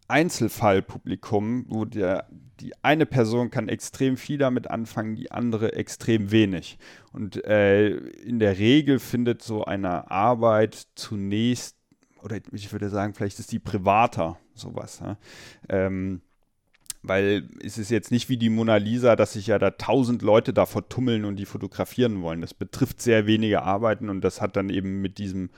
[0.07, 2.27] Einzelfallpublikum, wo der,
[2.59, 6.77] die eine Person kann extrem viel damit anfangen, die andere extrem wenig.
[7.13, 11.77] Und äh, in der Regel findet so eine Arbeit zunächst,
[12.21, 14.99] oder ich würde sagen, vielleicht ist die privater, sowas.
[14.99, 15.17] Ja?
[15.67, 16.21] Ähm,
[17.01, 20.53] weil es ist jetzt nicht wie die Mona Lisa, dass sich ja da tausend Leute
[20.53, 22.41] da vertummeln und die fotografieren wollen.
[22.41, 25.49] Das betrifft sehr wenige Arbeiten und das hat dann eben mit diesem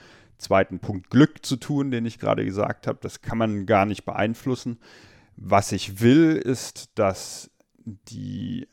[0.42, 3.00] zweiten Punkt Glück zu tun, den ich gerade gesagt habe.
[3.02, 4.80] Das kann man gar nicht beeinflussen.
[5.38, 7.50] Was ich will, ist, dass
[7.86, 8.68] die,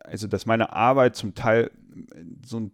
[0.00, 1.70] also dass meine Arbeit zum Teil
[2.46, 2.70] so,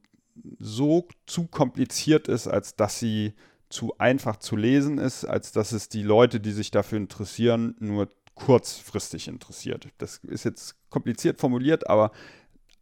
[0.59, 3.35] so zu kompliziert ist, als dass sie
[3.71, 8.09] zu einfach zu lesen ist, als dass es die Leute, die sich dafür interessieren, nur
[8.35, 9.89] kurzfristig interessiert.
[9.99, 12.13] Das ist jetzt kompliziert formuliert, aber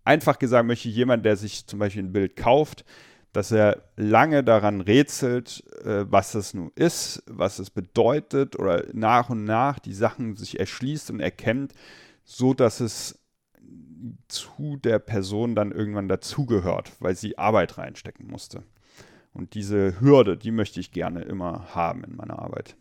[0.04, 2.85] einfach gesagt möchte jemand, der sich zum Beispiel ein Bild kauft,
[3.37, 9.29] dass er lange daran rätselt, äh, was es nun ist, was es bedeutet oder nach
[9.29, 11.75] und nach die Sachen sich erschließt und erkennt,
[12.25, 13.18] so dass es
[14.29, 18.62] zu der Person dann irgendwann dazugehört, weil sie Arbeit reinstecken musste.
[19.35, 22.75] Und diese Hürde, die möchte ich gerne immer haben in meiner Arbeit.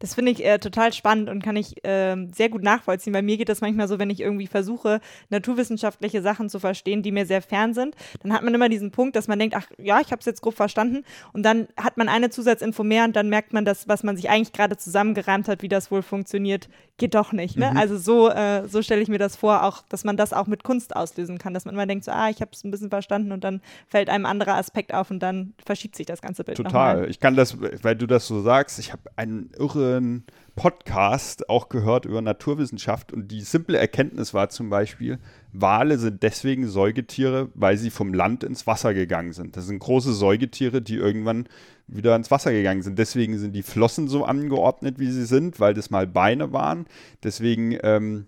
[0.00, 3.12] Das finde ich äh, total spannend und kann ich äh, sehr gut nachvollziehen.
[3.12, 7.10] Bei mir geht das manchmal so, wenn ich irgendwie versuche, naturwissenschaftliche Sachen zu verstehen, die
[7.10, 10.00] mir sehr fern sind, dann hat man immer diesen Punkt, dass man denkt, ach ja,
[10.00, 11.04] ich habe es jetzt grob verstanden.
[11.32, 14.30] Und dann hat man eine Zusatzinfo mehr und dann merkt man, dass, was man sich
[14.30, 17.56] eigentlich gerade zusammengereimt hat, wie das wohl funktioniert, geht doch nicht.
[17.56, 17.70] Ne?
[17.72, 17.76] Mhm.
[17.76, 20.62] Also so, äh, so stelle ich mir das vor, auch, dass man das auch mit
[20.62, 23.32] Kunst auslösen kann, dass man immer denkt, so, ah, ich habe es ein bisschen verstanden
[23.32, 26.56] und dann fällt einem anderer Aspekt auf und dann verschiebt sich das ganze Bild.
[26.56, 27.08] Total.
[27.10, 30.24] Ich kann das, weil du das so sagst, ich habe einen irre anderen
[30.54, 35.18] Podcast auch gehört über Naturwissenschaft und die simple Erkenntnis war zum Beispiel,
[35.52, 39.56] Wale sind deswegen Säugetiere, weil sie vom Land ins Wasser gegangen sind.
[39.56, 41.48] Das sind große Säugetiere, die irgendwann
[41.86, 42.98] wieder ins Wasser gegangen sind.
[42.98, 46.86] Deswegen sind die Flossen so angeordnet, wie sie sind, weil das mal Beine waren.
[47.22, 48.26] Deswegen ähm,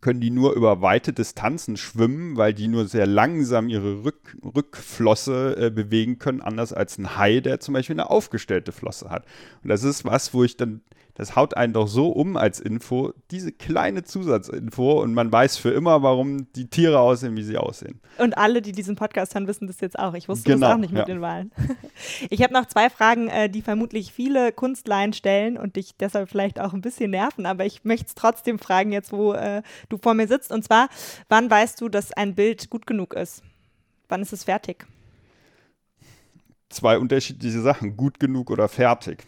[0.00, 5.56] können die nur über weite Distanzen schwimmen, weil die nur sehr langsam ihre Rück Rückflosse
[5.56, 9.24] äh, bewegen können, anders als ein Hai, der zum Beispiel eine aufgestellte Flosse hat.
[9.62, 10.82] Und das ist was, wo ich dann
[11.20, 15.68] das haut einen doch so um als Info, diese kleine Zusatzinfo und man weiß für
[15.68, 18.00] immer, warum die Tiere aussehen, wie sie aussehen.
[18.16, 20.14] Und alle, die diesen Podcast hören, wissen das jetzt auch.
[20.14, 21.04] Ich wusste genau, das auch nicht mit ja.
[21.04, 21.52] den Wahlen.
[22.30, 26.58] Ich habe noch zwei Fragen, äh, die vermutlich viele Kunstleien stellen und dich deshalb vielleicht
[26.58, 30.14] auch ein bisschen nerven, aber ich möchte es trotzdem fragen, jetzt wo äh, du vor
[30.14, 30.52] mir sitzt.
[30.52, 30.88] Und zwar,
[31.28, 33.42] wann weißt du, dass ein Bild gut genug ist?
[34.08, 34.86] Wann ist es fertig?
[36.70, 39.26] Zwei unterschiedliche Sachen, gut genug oder fertig.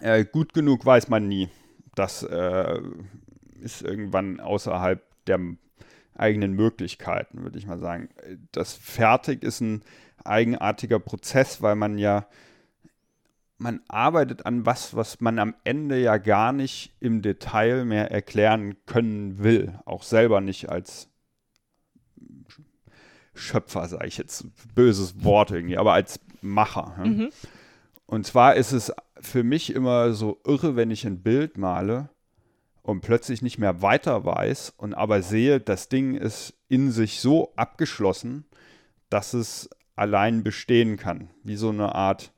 [0.00, 1.48] Äh, gut genug weiß man nie.
[1.94, 2.80] Das äh,
[3.60, 5.40] ist irgendwann außerhalb der
[6.14, 8.08] eigenen Möglichkeiten, würde ich mal sagen.
[8.52, 9.82] Das Fertig ist ein
[10.24, 12.26] eigenartiger Prozess, weil man ja,
[13.58, 18.76] man arbeitet an was, was man am Ende ja gar nicht im Detail mehr erklären
[18.86, 19.78] können will.
[19.84, 21.08] Auch selber nicht als
[23.34, 26.94] Schöpfer, sage ich jetzt, böses Wort irgendwie, aber als Macher.
[27.04, 27.30] Mhm.
[28.06, 32.08] Und zwar ist es für mich immer so irre, wenn ich ein Bild male
[32.82, 37.52] und plötzlich nicht mehr weiter weiß und aber sehe, das Ding ist in sich so
[37.56, 38.44] abgeschlossen,
[39.10, 41.30] dass es allein bestehen kann.
[41.42, 42.32] Wie so eine Art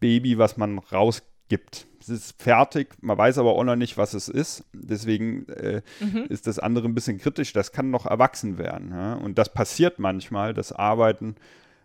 [0.00, 1.86] Baby, was man rausgibt.
[2.00, 4.64] Es ist fertig, man weiß aber auch noch nicht, was es ist.
[4.72, 6.26] Deswegen äh, mhm.
[6.28, 7.52] ist das andere ein bisschen kritisch.
[7.52, 8.90] Das kann noch erwachsen werden.
[8.90, 9.14] Ja?
[9.14, 11.36] Und das passiert manchmal, das Arbeiten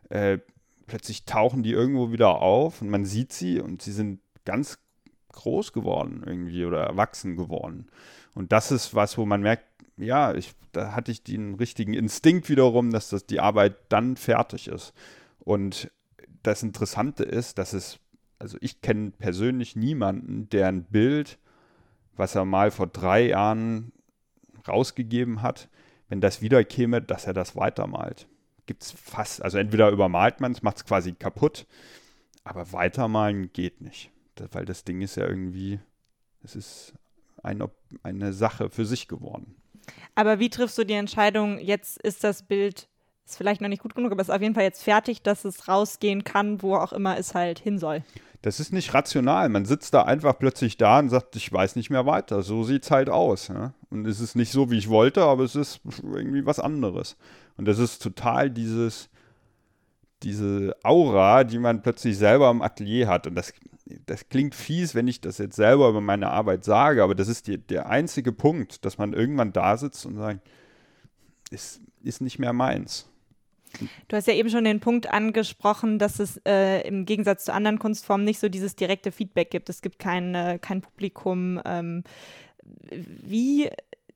[0.09, 0.39] äh,
[0.87, 4.79] plötzlich tauchen die irgendwo wieder auf und man sieht sie und sie sind ganz
[5.31, 7.87] groß geworden irgendwie oder erwachsen geworden.
[8.33, 9.65] Und das ist was, wo man merkt,
[9.97, 14.67] ja, ich, da hatte ich den richtigen Instinkt wiederum, dass das die Arbeit dann fertig
[14.67, 14.93] ist.
[15.39, 15.91] Und
[16.43, 17.99] das Interessante ist, dass es,
[18.39, 21.37] also ich kenne persönlich niemanden, der ein Bild,
[22.15, 23.91] was er mal vor drei Jahren
[24.67, 25.69] rausgegeben hat,
[26.07, 28.27] wenn das wiederkäme, dass er das weitermalt
[28.65, 31.65] gibt es fast, also entweder übermalt man es, macht es quasi kaputt,
[32.43, 34.11] aber weitermalen geht nicht.
[34.51, 35.79] Weil das Ding ist ja irgendwie,
[36.43, 36.93] es ist
[37.41, 37.69] eine,
[38.03, 39.55] eine Sache für sich geworden.
[40.15, 42.87] Aber wie triffst du die Entscheidung, jetzt ist das Bild,
[43.25, 45.67] ist vielleicht noch nicht gut genug, aber ist auf jeden Fall jetzt fertig, dass es
[45.67, 48.03] rausgehen kann, wo auch immer es halt hin soll?
[48.41, 49.49] Das ist nicht rational.
[49.49, 52.43] Man sitzt da einfach plötzlich da und sagt, ich weiß nicht mehr weiter.
[52.43, 53.47] So sieht es halt aus.
[53.47, 53.73] Ja?
[53.89, 57.17] Und es ist nicht so, wie ich wollte, aber es ist irgendwie was anderes.
[57.57, 59.09] Und das ist total dieses,
[60.23, 63.27] diese Aura, die man plötzlich selber im Atelier hat.
[63.27, 63.53] Und das,
[64.05, 67.47] das klingt fies, wenn ich das jetzt selber über meine Arbeit sage, aber das ist
[67.47, 70.41] die, der einzige Punkt, dass man irgendwann da sitzt und sagt,
[71.51, 73.09] ist, ist nicht mehr meins.
[74.07, 77.79] Du hast ja eben schon den Punkt angesprochen, dass es äh, im Gegensatz zu anderen
[77.79, 79.69] Kunstformen nicht so dieses direkte Feedback gibt.
[79.69, 81.61] Es gibt kein, äh, kein Publikum.
[81.65, 82.03] Ähm,
[82.89, 83.69] wie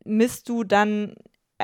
[0.06, 1.15] misst du dann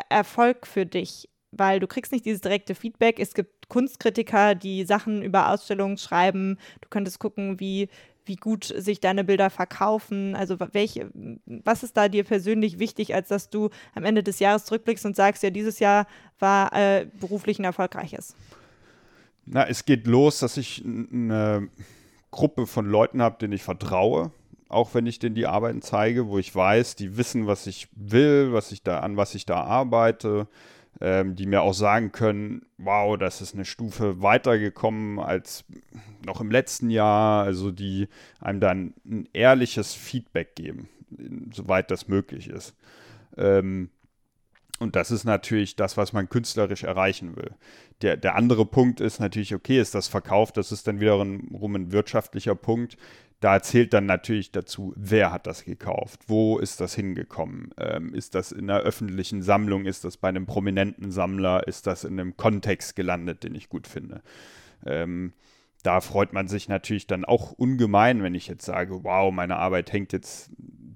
[0.10, 1.30] Erfolg für dich?
[1.58, 3.20] Weil du kriegst nicht dieses direkte Feedback.
[3.20, 6.58] Es gibt Kunstkritiker, die Sachen über Ausstellungen schreiben.
[6.82, 7.90] Du könntest gucken, wie
[8.26, 10.36] wie gut sich deine Bilder verkaufen?
[10.36, 11.10] Also welche,
[11.46, 15.16] was ist da dir persönlich wichtig, als dass du am Ende des Jahres zurückblickst und
[15.16, 16.08] sagst, ja, dieses Jahr
[16.40, 18.36] war äh, beruflich ein erfolgreiches?
[19.46, 21.70] Na, es geht los, dass ich eine
[22.32, 24.32] Gruppe von Leuten habe, denen ich vertraue,
[24.70, 28.52] auch wenn ich denen die Arbeiten zeige, wo ich weiß, die wissen, was ich will,
[28.52, 30.48] was ich da an was ich da arbeite,
[31.02, 35.66] ähm, die mir auch sagen können, wow, das ist eine Stufe weitergekommen als
[36.26, 38.08] noch im letzten Jahr, also die
[38.40, 40.90] einem dann ein ehrliches Feedback geben,
[41.52, 42.76] soweit das möglich ist.
[43.38, 43.90] Ähm,
[44.80, 47.52] und das ist natürlich das, was man künstlerisch erreichen will.
[48.02, 51.92] Der, der andere Punkt ist natürlich, okay, ist das verkauft, das ist dann wiederum ein
[51.94, 52.98] wirtschaftlicher Punkt.
[53.42, 58.34] Da zählt dann natürlich dazu, wer hat das gekauft, wo ist das hingekommen, ähm, ist
[58.34, 62.38] das in einer öffentlichen Sammlung, ist das bei einem prominenten Sammler, ist das in einem
[62.38, 64.22] Kontext gelandet, den ich gut finde.
[64.86, 65.34] Ähm,
[65.84, 69.94] da freut man sich natürlich dann auch ungemein, wenn ich jetzt sage, wow, meine Arbeit
[69.94, 70.50] hängt jetzt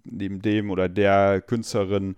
[0.03, 2.15] neben dem oder der Künstlerin.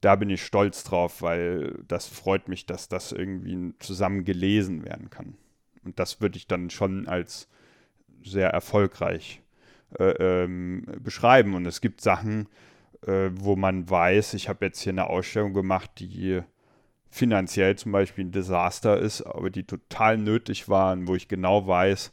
[0.00, 5.10] Da bin ich stolz drauf, weil das freut mich, dass das irgendwie zusammen gelesen werden
[5.10, 5.36] kann.
[5.84, 7.48] Und das würde ich dann schon als
[8.24, 9.42] sehr erfolgreich
[9.98, 11.54] äh, ähm, beschreiben.
[11.54, 12.48] Und es gibt Sachen,
[13.06, 16.42] äh, wo man weiß, ich habe jetzt hier eine Ausstellung gemacht, die
[17.10, 22.12] finanziell zum Beispiel ein Desaster ist, aber die total nötig waren, wo ich genau weiß,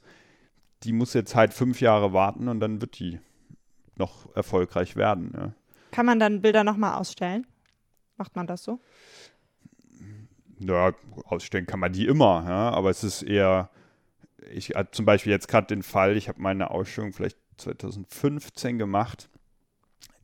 [0.84, 3.20] die muss jetzt halt fünf Jahre warten und dann wird die
[3.98, 5.32] noch erfolgreich werden.
[5.36, 5.54] Ja.
[5.92, 7.48] Kann man dann Bilder nochmal ausstellen?
[8.18, 8.80] Macht man das so?
[10.60, 10.94] Ja,
[11.26, 13.70] ausstellen kann man die immer, ja, aber es ist eher,
[14.52, 19.30] ich hatte zum Beispiel jetzt gerade den Fall, ich habe meine Ausstellung vielleicht 2015 gemacht.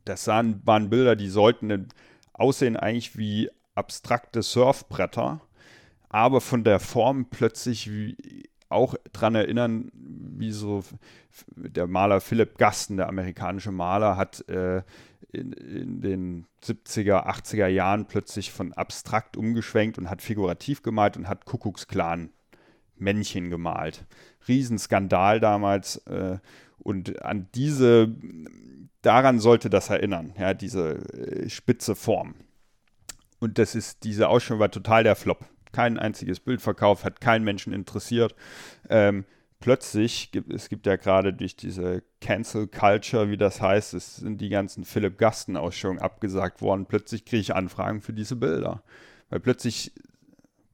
[0.04, 1.88] Das sahen, waren Bilder, die sollten
[2.32, 5.40] aussehen eigentlich wie abstrakte Surfbretter,
[6.08, 10.82] aber von der Form plötzlich wie, auch daran erinnern, wie so
[11.54, 14.82] der Maler Philipp Gasten, der amerikanische Maler, hat äh,
[15.30, 21.28] in, in, den 70er, 80er Jahren plötzlich von abstrakt umgeschwenkt und hat figurativ gemalt und
[21.28, 22.30] hat Kuckucksklan
[23.02, 24.06] Männchen gemalt.
[24.48, 25.96] Riesenskandal damals.
[26.06, 26.38] Äh,
[26.78, 28.08] und an diese,
[29.02, 32.34] daran sollte das erinnern, ja, diese äh, spitze Form.
[33.38, 35.44] Und das ist, diese Ausstellung war total der Flop.
[35.72, 38.34] Kein einziges Bild verkauft, hat keinen Menschen interessiert.
[38.88, 39.24] Ähm,
[39.58, 44.48] plötzlich, es gibt ja gerade durch diese Cancel Culture, wie das heißt, es sind die
[44.48, 46.86] ganzen Philipp Gasten-Ausstellungen abgesagt worden.
[46.86, 48.82] Plötzlich kriege ich Anfragen für diese Bilder.
[49.30, 49.92] Weil plötzlich,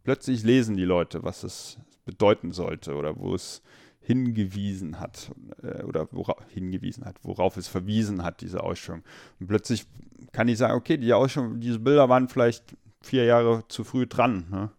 [0.04, 3.62] plötzlich lesen die Leute, was es bedeuten sollte oder wo es
[4.00, 5.30] hingewiesen hat
[5.62, 9.02] äh, oder worauf hingewiesen hat, worauf es verwiesen hat, diese Ausstellung.
[9.38, 9.86] Und plötzlich
[10.32, 14.46] kann ich sagen, okay, die Ausstellung, diese Bilder waren vielleicht vier Jahre zu früh dran,
[14.50, 14.70] ne?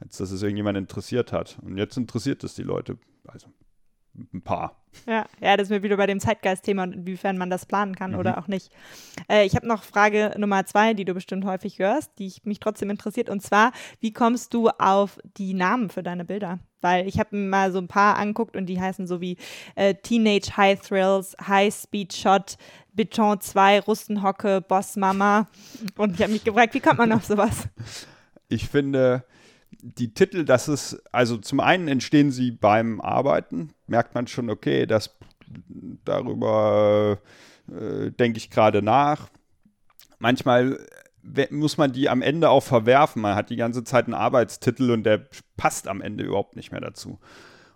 [0.00, 1.60] als dass es irgendjemand interessiert hat.
[1.62, 2.98] Und jetzt interessiert es die Leute.
[3.24, 3.46] Also
[4.34, 4.81] ein paar.
[5.06, 8.12] Ja, ja, das ist mir wieder bei dem Zeitgeist-Thema und inwiefern man das planen kann
[8.12, 8.18] mhm.
[8.18, 8.70] oder auch nicht.
[9.28, 12.90] Äh, ich habe noch Frage Nummer zwei, die du bestimmt häufig hörst, die mich trotzdem
[12.90, 13.28] interessiert.
[13.28, 16.60] Und zwar, wie kommst du auf die Namen für deine Bilder?
[16.80, 19.36] Weil ich habe mir mal so ein paar anguckt und die heißen so wie
[19.74, 22.56] äh, Teenage High Thrills, High Speed Shot,
[22.92, 25.48] Beton 2, Rustenhocke, Boss Mama.
[25.96, 27.68] Und ich habe mich gefragt, wie kommt man auf sowas?
[28.48, 29.24] Ich finde,
[29.80, 34.86] die Titel, das ist, also zum einen entstehen sie beim Arbeiten, merkt man schon, okay,
[34.86, 35.16] das
[36.04, 37.18] darüber
[37.68, 39.28] äh, denke ich gerade nach.
[40.18, 40.78] Manchmal
[41.50, 43.22] muss man die am Ende auch verwerfen.
[43.22, 46.80] Man hat die ganze Zeit einen Arbeitstitel und der passt am Ende überhaupt nicht mehr
[46.80, 47.18] dazu.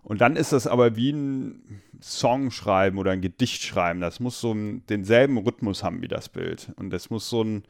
[0.03, 4.01] Und dann ist das aber wie ein Song schreiben oder ein Gedicht schreiben.
[4.01, 6.73] Das muss so einen, denselben Rhythmus haben wie das Bild.
[6.77, 7.65] Und das muss so ein,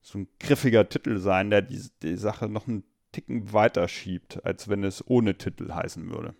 [0.00, 4.68] so ein griffiger Titel sein, der die, die Sache noch einen Ticken weiter schiebt, als
[4.68, 6.34] wenn es ohne Titel heißen würde.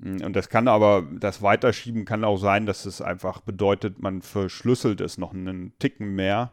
[0.00, 4.22] Hm, und das kann aber, das Weiterschieben kann auch sein, dass es einfach bedeutet, man
[4.22, 6.52] verschlüsselt es noch einen Ticken mehr,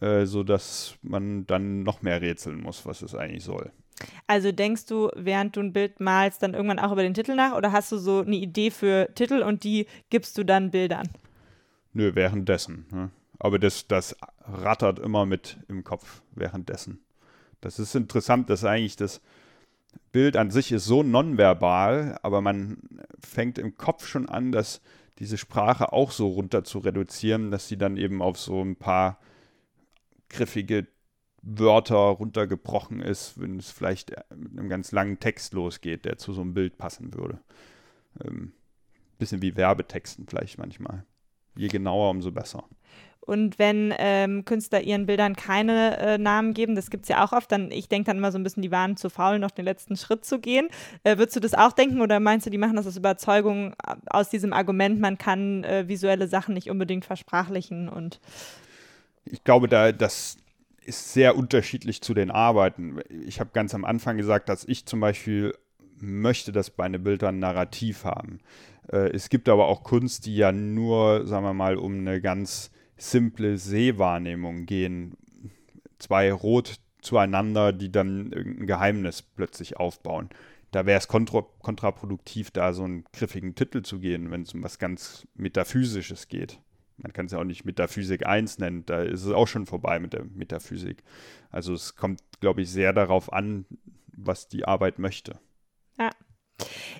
[0.00, 3.70] äh, sodass man dann noch mehr rätseln muss, was es eigentlich soll.
[4.26, 7.54] Also denkst du, während du ein Bild malst, dann irgendwann auch über den Titel nach
[7.54, 11.08] oder hast du so eine Idee für Titel und die gibst du dann Bildern?
[11.92, 12.86] Nö, währenddessen.
[12.90, 13.10] Ne?
[13.38, 17.04] Aber das, das rattert immer mit im Kopf währenddessen.
[17.64, 19.22] Das ist interessant, dass eigentlich das
[20.12, 22.76] Bild an sich ist so nonverbal, aber man
[23.18, 24.82] fängt im Kopf schon an, dass
[25.18, 29.18] diese Sprache auch so runter zu reduzieren, dass sie dann eben auf so ein paar
[30.28, 30.86] griffige
[31.40, 36.42] Wörter runtergebrochen ist, wenn es vielleicht mit einem ganz langen Text losgeht, der zu so
[36.42, 37.38] einem Bild passen würde.
[38.22, 38.52] Ähm,
[39.18, 41.06] bisschen wie Werbetexten vielleicht manchmal.
[41.56, 42.64] je genauer, umso besser.
[43.26, 47.32] Und wenn ähm, Künstler ihren Bildern keine äh, Namen geben, das gibt es ja auch
[47.32, 49.64] oft, dann ich denke dann immer so ein bisschen, die waren zu faul, noch den
[49.64, 50.68] letzten Schritt zu gehen.
[51.04, 53.94] Äh, würdest du das auch denken oder meinst du, die machen das aus Überzeugung, äh,
[54.06, 58.20] aus diesem Argument, man kann äh, visuelle Sachen nicht unbedingt versprachlichen und
[59.24, 60.36] ich glaube, da das
[60.84, 63.00] ist sehr unterschiedlich zu den Arbeiten.
[63.26, 65.54] Ich habe ganz am Anfang gesagt, dass ich zum Beispiel
[65.98, 68.40] möchte, dass meine Bilder ein Narrativ haben.
[68.92, 72.70] Äh, es gibt aber auch Kunst, die ja nur, sagen wir mal, um eine ganz
[72.96, 75.16] simple Sehwahrnehmung gehen.
[75.98, 80.30] Zwei rot zueinander, die dann irgendein Geheimnis plötzlich aufbauen.
[80.70, 84.62] Da wäre es kontra kontraproduktiv, da so einen griffigen Titel zu gehen, wenn es um
[84.62, 86.58] was ganz Metaphysisches geht.
[86.96, 89.98] Man kann es ja auch nicht Metaphysik 1 nennen, da ist es auch schon vorbei
[89.98, 91.02] mit der Metaphysik.
[91.50, 93.66] Also es kommt, glaube ich, sehr darauf an,
[94.16, 95.38] was die Arbeit möchte.
[95.98, 96.10] Ja.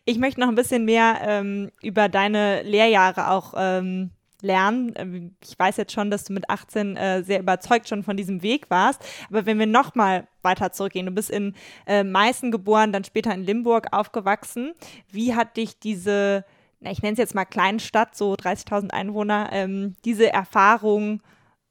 [0.04, 4.10] Ich möchte noch ein bisschen mehr ähm, über deine Lehrjahre auch ähm,
[4.44, 4.92] lernen.
[4.96, 8.42] Ähm, ich weiß jetzt schon, dass du mit 18 äh, sehr überzeugt schon von diesem
[8.42, 9.04] Weg warst.
[9.28, 11.54] Aber wenn wir noch mal weiter zurückgehen, du bist in
[11.86, 14.74] äh, Meißen geboren, dann später in Limburg aufgewachsen.
[15.10, 16.44] Wie hat dich diese,
[16.80, 21.22] na, ich nenne es jetzt mal Kleinstadt, so 30.000 Einwohner, ähm, diese Erfahrung,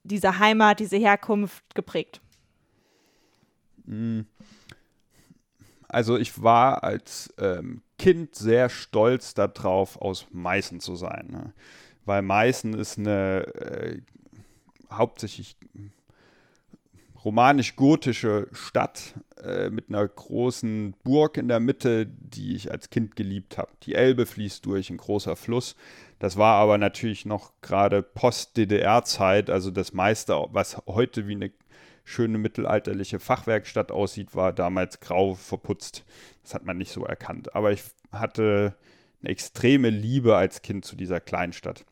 [0.04, 2.20] diese Heimat, diese Herkunft geprägt?
[3.86, 4.26] Hm.
[5.88, 11.28] Also ich war als ähm, Kind sehr stolz darauf, aus Meißen zu sein.
[11.30, 11.54] Ne?
[12.06, 14.02] Weil Meißen ist eine äh,
[14.92, 15.56] hauptsächlich
[17.24, 23.58] romanisch-gotische Stadt äh, mit einer großen Burg in der Mitte, die ich als Kind geliebt
[23.58, 23.72] habe.
[23.84, 25.76] Die Elbe fließt durch, ein großer Fluss.
[26.20, 31.52] Das war aber natürlich noch gerade Post-DDR-Zeit, also das meiste, was heute wie eine
[32.06, 36.04] schöne mittelalterliche Fachwerkstatt aussieht, war damals grau verputzt.
[36.44, 37.56] Das hat man nicht so erkannt.
[37.56, 38.76] Aber ich hatte
[39.22, 41.86] eine extreme Liebe als Kind zu dieser Kleinstadt.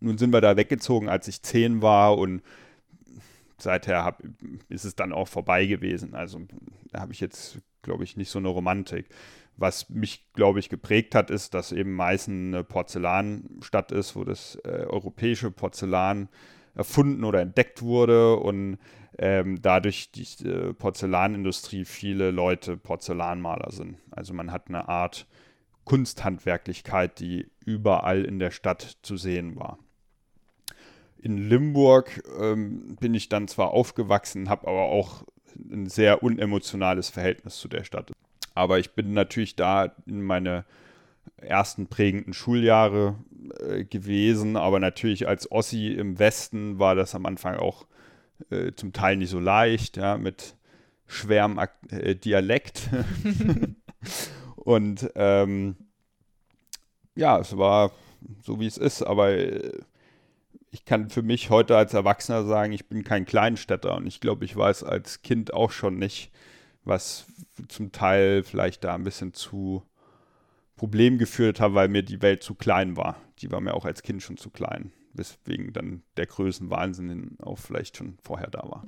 [0.00, 2.42] Nun sind wir da weggezogen, als ich zehn war und
[3.58, 4.22] seither hab,
[4.68, 6.14] ist es dann auch vorbei gewesen.
[6.14, 6.40] Also
[6.92, 9.08] da habe ich jetzt, glaube ich, nicht so eine Romantik.
[9.56, 14.56] Was mich, glaube ich, geprägt hat, ist, dass eben Meißen eine Porzellanstadt ist, wo das
[14.64, 16.28] äh, europäische Porzellan
[16.76, 18.78] erfunden oder entdeckt wurde und
[19.18, 23.96] ähm, dadurch die äh, Porzellanindustrie viele Leute Porzellanmaler sind.
[24.12, 25.26] Also man hat eine Art
[25.84, 29.78] Kunsthandwerklichkeit, die überall in der Stadt zu sehen war
[31.20, 35.24] in Limburg ähm, bin ich dann zwar aufgewachsen, habe aber auch
[35.56, 38.12] ein sehr unemotionales Verhältnis zu der Stadt.
[38.54, 40.64] Aber ich bin natürlich da in meine
[41.36, 43.16] ersten prägenden Schuljahre
[43.60, 47.86] äh, gewesen, aber natürlich als Ossi im Westen war das am Anfang auch
[48.50, 50.54] äh, zum Teil nicht so leicht, ja, mit
[51.06, 52.88] schwerem Ak äh, Dialekt.
[54.56, 55.76] Und ähm,
[57.14, 57.92] ja, es war
[58.42, 59.72] so wie es ist, aber äh,
[60.70, 64.44] ich kann für mich heute als Erwachsener sagen, ich bin kein Kleinstädter und ich glaube,
[64.44, 66.30] ich weiß als Kind auch schon nicht,
[66.84, 67.26] was
[67.68, 69.82] zum Teil vielleicht da ein bisschen zu
[70.76, 73.16] Problem geführt hat, weil mir die Welt zu klein war.
[73.40, 77.96] Die war mir auch als Kind schon zu klein, weswegen dann der Größenwahnsinn auch vielleicht
[77.96, 78.84] schon vorher da war.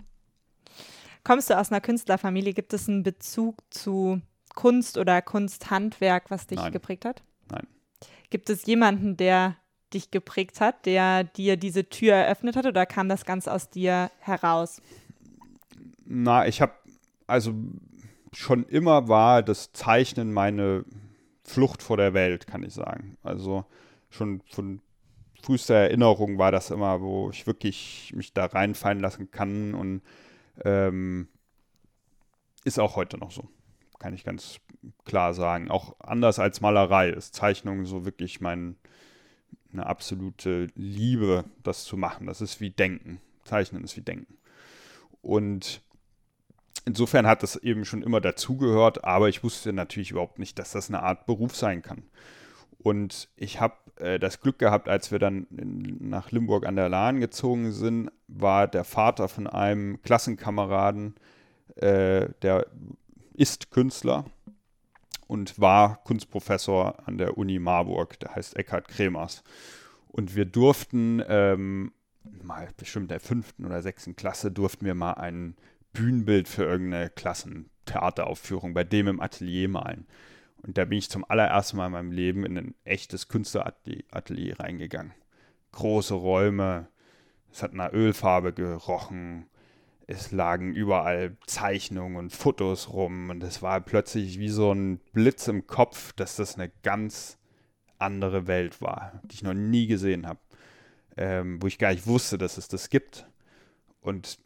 [1.24, 2.54] Kommst du aus einer Künstlerfamilie?
[2.54, 4.22] Gibt es einen Bezug zu
[4.54, 6.72] Kunst oder Kunsthandwerk, was dich Nein.
[6.72, 7.22] geprägt hat?
[7.50, 7.66] Nein.
[8.30, 9.56] Gibt es jemanden, der
[9.90, 14.10] dich geprägt hat, der dir diese Tür eröffnet hat oder kam das ganz aus dir
[14.20, 14.80] heraus?
[16.04, 16.72] Na, ich habe
[17.26, 17.54] also
[18.32, 20.84] schon immer war das Zeichnen meine
[21.44, 23.16] Flucht vor der Welt, kann ich sagen.
[23.22, 23.64] Also
[24.08, 24.80] schon von
[25.42, 30.02] frühester Erinnerung war das immer, wo ich wirklich mich da reinfallen lassen kann und
[30.64, 31.28] ähm,
[32.64, 33.48] ist auch heute noch so,
[33.98, 34.60] kann ich ganz
[35.04, 35.70] klar sagen.
[35.70, 38.76] Auch anders als Malerei ist Zeichnung so wirklich mein,
[39.72, 42.26] eine absolute Liebe, das zu machen.
[42.26, 43.20] Das ist wie Denken.
[43.44, 44.36] Zeichnen ist wie Denken.
[45.22, 45.82] Und
[46.84, 50.88] insofern hat das eben schon immer dazugehört, aber ich wusste natürlich überhaupt nicht, dass das
[50.88, 52.02] eine Art Beruf sein kann.
[52.78, 56.88] Und ich habe äh, das Glück gehabt, als wir dann in, nach Limburg an der
[56.88, 61.14] Lahn gezogen sind, war der Vater von einem Klassenkameraden,
[61.76, 62.66] äh, der
[63.34, 64.24] ist Künstler
[65.30, 69.44] und war Kunstprofessor an der Uni Marburg, der heißt Eckhard Kremers.
[70.08, 71.92] Und wir durften ähm,
[72.42, 75.54] mal bestimmt in der fünften oder sechsten Klasse durften wir mal ein
[75.92, 80.08] Bühnenbild für irgendeine Klassentheateraufführung bei dem im Atelier malen.
[80.62, 85.12] Und da bin ich zum allerersten Mal in meinem Leben in ein echtes Künstleratelier reingegangen.
[85.70, 86.88] Große Räume,
[87.52, 89.46] es hat nach Ölfarbe gerochen,
[90.10, 95.46] es lagen überall Zeichnungen und Fotos rum und es war plötzlich wie so ein Blitz
[95.46, 97.38] im Kopf, dass das eine ganz
[97.98, 100.40] andere Welt war, die ich noch nie gesehen habe.
[101.16, 103.26] ähm, wo ich gar nicht wusste, dass es das gibt.
[104.00, 104.38] Und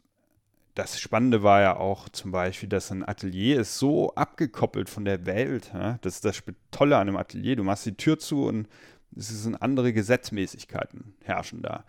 [0.73, 5.25] das Spannende war ja auch zum Beispiel, dass ein Atelier ist so abgekoppelt von der
[5.25, 5.71] Welt.
[5.73, 5.99] Ja?
[6.01, 7.55] Das ist das Tolle an einem Atelier.
[7.55, 8.67] Du machst die Tür zu und
[9.15, 11.85] es sind andere Gesetzmäßigkeiten herrschen da.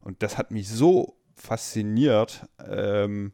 [0.00, 2.46] Und das hat mich so fasziniert.
[2.68, 3.32] Ähm,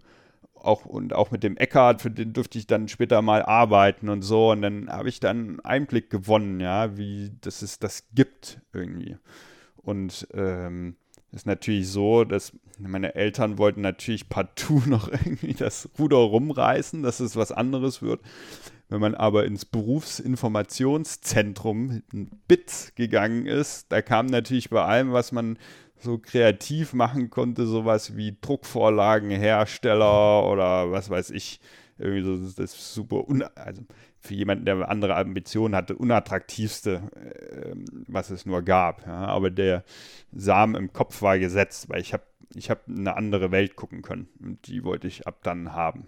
[0.54, 4.22] auch, und auch mit dem Eckart, für den durfte ich dann später mal arbeiten und
[4.22, 4.50] so.
[4.50, 9.16] Und dann habe ich dann Einblick gewonnen, ja, wie das es das gibt irgendwie.
[9.76, 10.96] Und ähm,
[11.32, 17.20] ist natürlich so, dass meine Eltern wollten natürlich partout noch irgendwie das Ruder rumreißen, dass
[17.20, 18.20] es was anderes wird.
[18.88, 22.02] Wenn man aber ins Berufsinformationszentrum
[22.46, 25.56] BITS gegangen ist, da kam natürlich bei allem, was man
[26.02, 31.60] so kreativ machen konnte, sowas wie Druckvorlagenhersteller oder was weiß ich,
[31.98, 33.24] irgendwie so das super,
[33.54, 33.82] also
[34.18, 37.74] für jemanden, der andere Ambitionen hatte, unattraktivste, äh,
[38.06, 39.06] was es nur gab.
[39.06, 39.26] Ja?
[39.26, 39.84] Aber der
[40.32, 42.24] Samen im Kopf war gesetzt, weil ich habe
[42.54, 46.06] ich hab eine andere Welt gucken können und die wollte ich ab dann haben.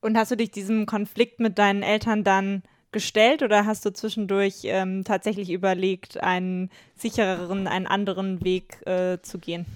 [0.00, 2.62] Und hast du dich diesem Konflikt mit deinen Eltern dann
[2.92, 9.38] gestellt oder hast du zwischendurch ähm, tatsächlich überlegt, einen sichereren, einen anderen Weg äh, zu
[9.38, 9.66] gehen?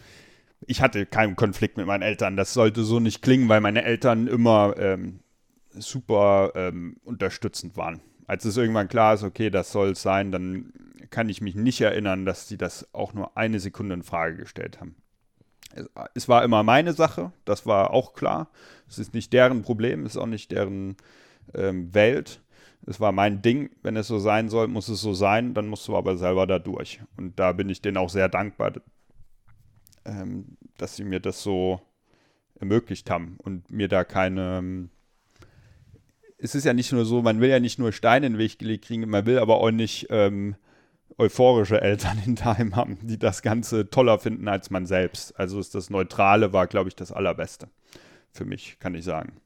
[0.67, 2.37] Ich hatte keinen Konflikt mit meinen Eltern.
[2.37, 5.21] Das sollte so nicht klingen, weil meine Eltern immer ähm,
[5.71, 8.01] super ähm, unterstützend waren.
[8.27, 10.73] Als es irgendwann klar ist, okay, das soll es sein, dann
[11.11, 14.81] kann ich mich nicht erinnern, dass sie das auch nur eine Sekunde in Frage gestellt
[14.81, 14.95] haben.
[16.15, 18.51] Es, war immer meine Sache, das war auch klar.
[18.89, 20.97] Es ist nicht deren Problem, es ist auch nicht deren
[21.55, 22.41] ähm, Welt.
[22.87, 25.87] Es war mein Ding, wenn es so sein soll, muss es so sein, dann musst
[25.87, 27.01] du aber selber da durch.
[27.17, 28.73] Und da bin ich denen auch sehr dankbar,
[30.05, 31.81] ähm, dass sie mir das so
[32.59, 34.91] ermöglicht haben und mir da keine ähm,
[36.43, 38.59] es ist ja nicht nur so, man will ja nicht nur Steine in den Weg
[38.59, 40.57] gelegt kriegen, man will aber auch nicht ähm,
[41.19, 45.39] euphorische Eltern in Time haben, die das Ganze toller finden als man selbst.
[45.39, 47.69] Also ist das Neutrale war, glaube ich, das Allerbeste.
[48.33, 49.41] Für mich, kann ich sagen.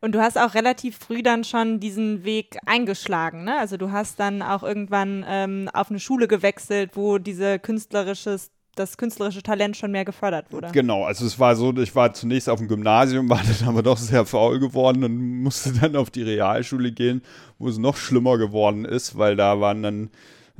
[0.00, 3.58] Und du hast auch relativ früh dann schon diesen Weg eingeschlagen, ne?
[3.58, 8.96] Also du hast dann auch irgendwann ähm, auf eine Schule gewechselt, wo diese künstlerisches das
[8.96, 10.70] künstlerische Talent schon mehr gefördert wurde.
[10.72, 13.98] Genau, also es war so, ich war zunächst auf dem Gymnasium, war dann aber doch
[13.98, 17.22] sehr faul geworden und musste dann auf die Realschule gehen,
[17.58, 20.10] wo es noch schlimmer geworden ist, weil da waren dann,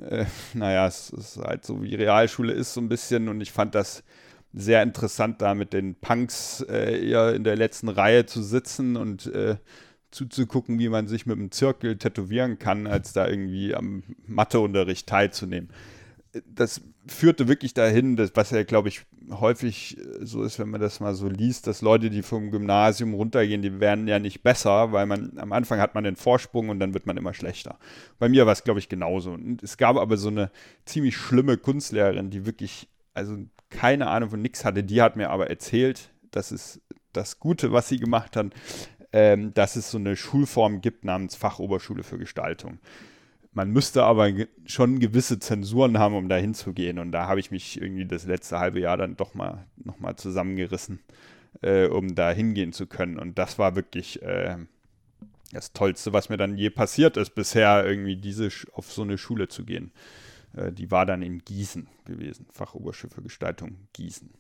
[0.03, 3.75] äh, naja, es ist halt so wie Realschule ist so ein bisschen und ich fand
[3.75, 4.03] das
[4.59, 9.27] sehr interessant, da mit den Punks äh, eher in der letzten Reihe zu sitzen und
[9.27, 9.57] äh,
[10.11, 15.69] zuzugucken, wie man sich mit einem Zirkel tätowieren kann, als da irgendwie am Matheunterricht teilzunehmen
[16.47, 21.01] das führte wirklich dahin, dass, was ja, glaube ich, häufig so ist, wenn man das
[21.01, 25.07] mal so liest, dass Leute, die vom Gymnasium runtergehen, die werden ja nicht besser, weil
[25.07, 27.79] man am Anfang hat man den Vorsprung und dann wird man immer schlechter.
[28.19, 29.33] Bei mir war es, glaube ich, genauso.
[29.33, 30.51] Und es gab aber so eine
[30.85, 33.37] ziemlich schlimme Kunstlehrerin, die wirklich, also
[33.71, 36.81] keine Ahnung von nichts hatte, die hat mir aber erzählt, dass es
[37.13, 38.49] das Gute, was sie gemacht hat,
[39.13, 42.79] ähm, dass es so eine Schulform gibt namens Fachoberschule für Gestaltung.
[43.53, 44.31] Man müsste aber
[44.67, 46.99] schon gewisse Zensuren haben, um da hinzugehen.
[46.99, 51.01] Und da habe ich mich irgendwie das letzte halbe Jahr dann doch mal nochmal zusammengerissen,
[51.63, 53.19] äh, um da hingehen zu können.
[53.19, 54.57] Und das war wirklich äh,
[55.53, 59.49] das Tollste, was mir dann je passiert ist, bisher irgendwie diese auf so eine Schule
[59.49, 59.91] zu gehen.
[60.59, 64.31] Äh, die war dann in Gießen gewesen, Fachoberschule Gestaltung Gießen.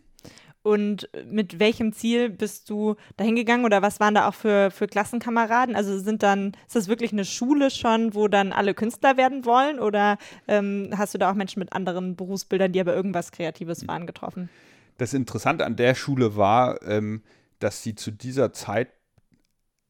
[0.63, 4.89] Und mit welchem Ziel bist du da hingegangen oder was waren da auch für, für
[4.89, 5.77] Klassenkameraden?
[5.77, 9.79] Also sind dann, ist das wirklich eine Schule schon, wo dann alle Künstler werden wollen
[9.79, 14.07] oder ähm, hast du da auch Menschen mit anderen Berufsbildern, die aber irgendwas Kreatives waren,
[14.07, 14.51] getroffen?
[14.99, 17.23] Das Interessante an der Schule war, ähm,
[17.61, 18.89] dass sie zu dieser Zeit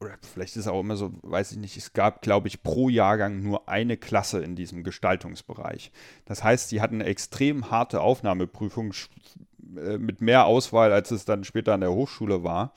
[0.01, 2.88] oder vielleicht ist es auch immer so, weiß ich nicht, es gab, glaube ich, pro
[2.88, 5.90] Jahrgang nur eine Klasse in diesem Gestaltungsbereich.
[6.24, 8.94] Das heißt, sie hatten eine extrem harte Aufnahmeprüfung
[9.76, 12.72] äh, mit mehr Auswahl, als es dann später an der Hochschule war.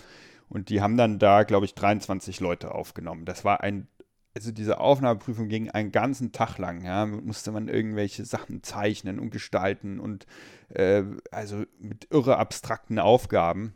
[0.49, 3.26] Und die haben dann da, glaube ich, 23 Leute aufgenommen.
[3.26, 3.88] Das war ein,
[4.34, 6.84] also diese Aufnahmeprüfung ging einen ganzen Tag lang.
[6.84, 10.26] Ja, musste man irgendwelche Sachen zeichnen und gestalten und
[10.69, 13.76] äh, also mit irre abstrakten Aufgaben.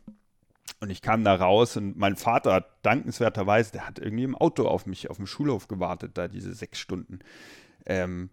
[0.80, 4.86] Und ich kam da raus und mein Vater, dankenswerterweise, der hat irgendwie im Auto auf
[4.86, 7.20] mich auf dem Schulhof gewartet, da diese sechs Stunden.
[7.86, 8.30] Ähm,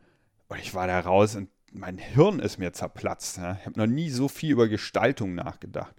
[0.49, 3.37] und ich war da raus und mein Hirn ist mir zerplatzt.
[3.37, 3.57] Ja.
[3.59, 5.95] Ich habe noch nie so viel über Gestaltung nachgedacht.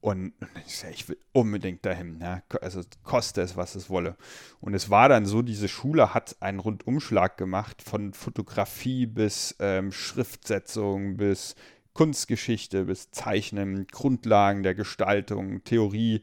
[0.00, 0.34] Und
[0.66, 2.20] ich, sag, ich will unbedingt dahin.
[2.20, 2.42] Ja.
[2.60, 4.16] Also koste es, was es wolle.
[4.60, 9.92] Und es war dann so, diese Schule hat einen Rundumschlag gemacht von Fotografie bis ähm,
[9.92, 11.54] Schriftsetzung bis
[11.94, 16.22] Kunstgeschichte bis Zeichnen, Grundlagen der Gestaltung, Theorie.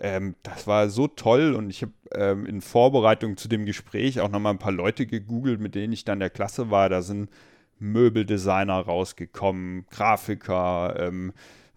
[0.00, 4.30] Ähm, das war so toll und ich habe ähm, in Vorbereitung zu dem Gespräch auch
[4.30, 6.88] nochmal ein paar Leute gegoogelt, mit denen ich dann in der Klasse war.
[6.88, 7.30] Da sind
[7.78, 11.32] Möbeldesigner rausgekommen, Grafiker, ähm,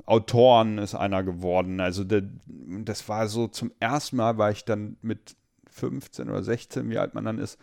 [0.05, 1.79] Autoren ist einer geworden.
[1.79, 5.35] Also der, das war so zum ersten Mal, war ich dann mit
[5.69, 7.59] 15 oder 16, wie alt man dann ist,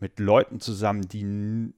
[0.00, 1.72] mit Leuten zusammen, die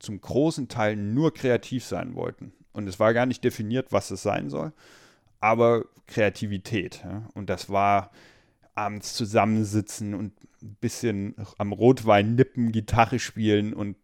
[0.00, 2.52] zum großen Teil nur kreativ sein wollten.
[2.78, 4.72] Und es war gar nicht definiert, was es sein soll,
[5.40, 7.02] aber Kreativität.
[7.04, 7.28] Ja?
[7.34, 8.12] Und das war
[8.76, 13.96] abends zusammensitzen und ein bisschen am Rotwein nippen, Gitarre spielen und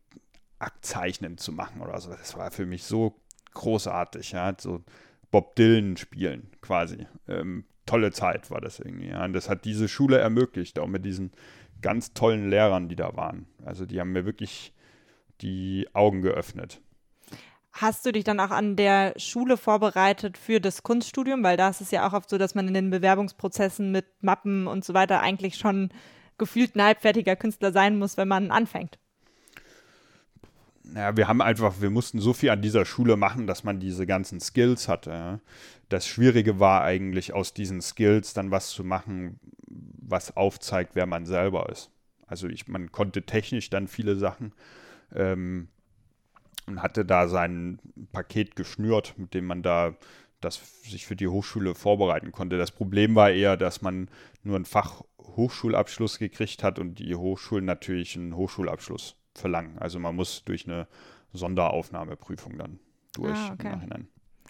[0.59, 2.11] Aktzeichnen zu machen oder so.
[2.11, 3.15] Das war für mich so
[3.55, 4.33] großartig.
[4.33, 4.53] Ja?
[4.59, 4.83] So
[5.31, 7.07] Bob Dylan spielen quasi.
[7.29, 9.11] Ähm, tolle Zeit war das irgendwie.
[9.11, 9.25] Ja.
[9.25, 11.31] Und das hat diese Schule ermöglicht, auch mit diesen
[11.81, 13.47] ganz tollen Lehrern, die da waren.
[13.65, 14.73] Also die haben mir wirklich
[15.43, 16.81] die Augen geöffnet.
[17.77, 21.43] Hast du dich dann auch an der Schule vorbereitet für das Kunststudium?
[21.43, 24.67] Weil da ist es ja auch oft so, dass man in den Bewerbungsprozessen mit Mappen
[24.69, 25.91] und so weiter eigentlich schon
[26.39, 28.99] gefühlt ein halbfertiger Künstler sein muss, wenn man anfängt
[30.93, 34.07] ja, wir haben einfach, wir mussten so viel an dieser Schule machen, dass man diese
[34.07, 35.41] ganzen Skills hatte.
[35.89, 41.25] Das Schwierige war eigentlich, aus diesen Skills dann was zu machen, was aufzeigt, wer man
[41.25, 41.91] selber ist.
[42.27, 44.53] Also ich, man konnte technisch dann viele Sachen
[45.15, 45.69] ähm,
[46.67, 47.79] und hatte da sein
[48.13, 49.95] Paket geschnürt, mit dem man da
[50.41, 52.59] das sich für die Hochschule vorbereiten konnte.
[52.59, 54.11] Das Problem war eher, dass man
[54.43, 59.79] nur einen Fachhochschulabschluss gekriegt hat und die Hochschulen natürlich einen Hochschulabschluss verlangen.
[59.79, 60.87] Also man muss durch eine
[61.33, 62.79] Sonderaufnahmeprüfung dann
[63.15, 63.67] durch ah, okay.
[63.67, 64.09] im Nachhinein.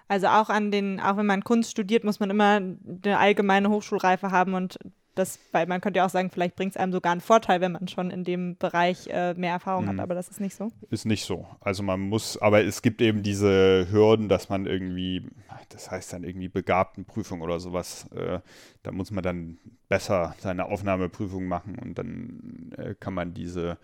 [0.09, 4.31] Also auch an den, auch wenn man Kunst studiert, muss man immer eine allgemeine Hochschulreife
[4.31, 4.79] haben und
[5.15, 7.73] das, weil man könnte ja auch sagen, vielleicht bringt es einem sogar einen Vorteil, wenn
[7.73, 9.89] man schon in dem Bereich äh, mehr Erfahrung mhm.
[9.91, 10.71] hat, aber das ist nicht so.
[10.91, 11.47] Ist nicht so.
[11.61, 15.27] Also man muss, aber es gibt eben diese Hürden, dass man irgendwie,
[15.69, 18.41] das heißt dann irgendwie Begabtenprüfung oder sowas, äh,
[18.83, 19.59] da muss man dann
[19.89, 23.79] besser seine Aufnahmeprüfung machen und dann äh, kann man diese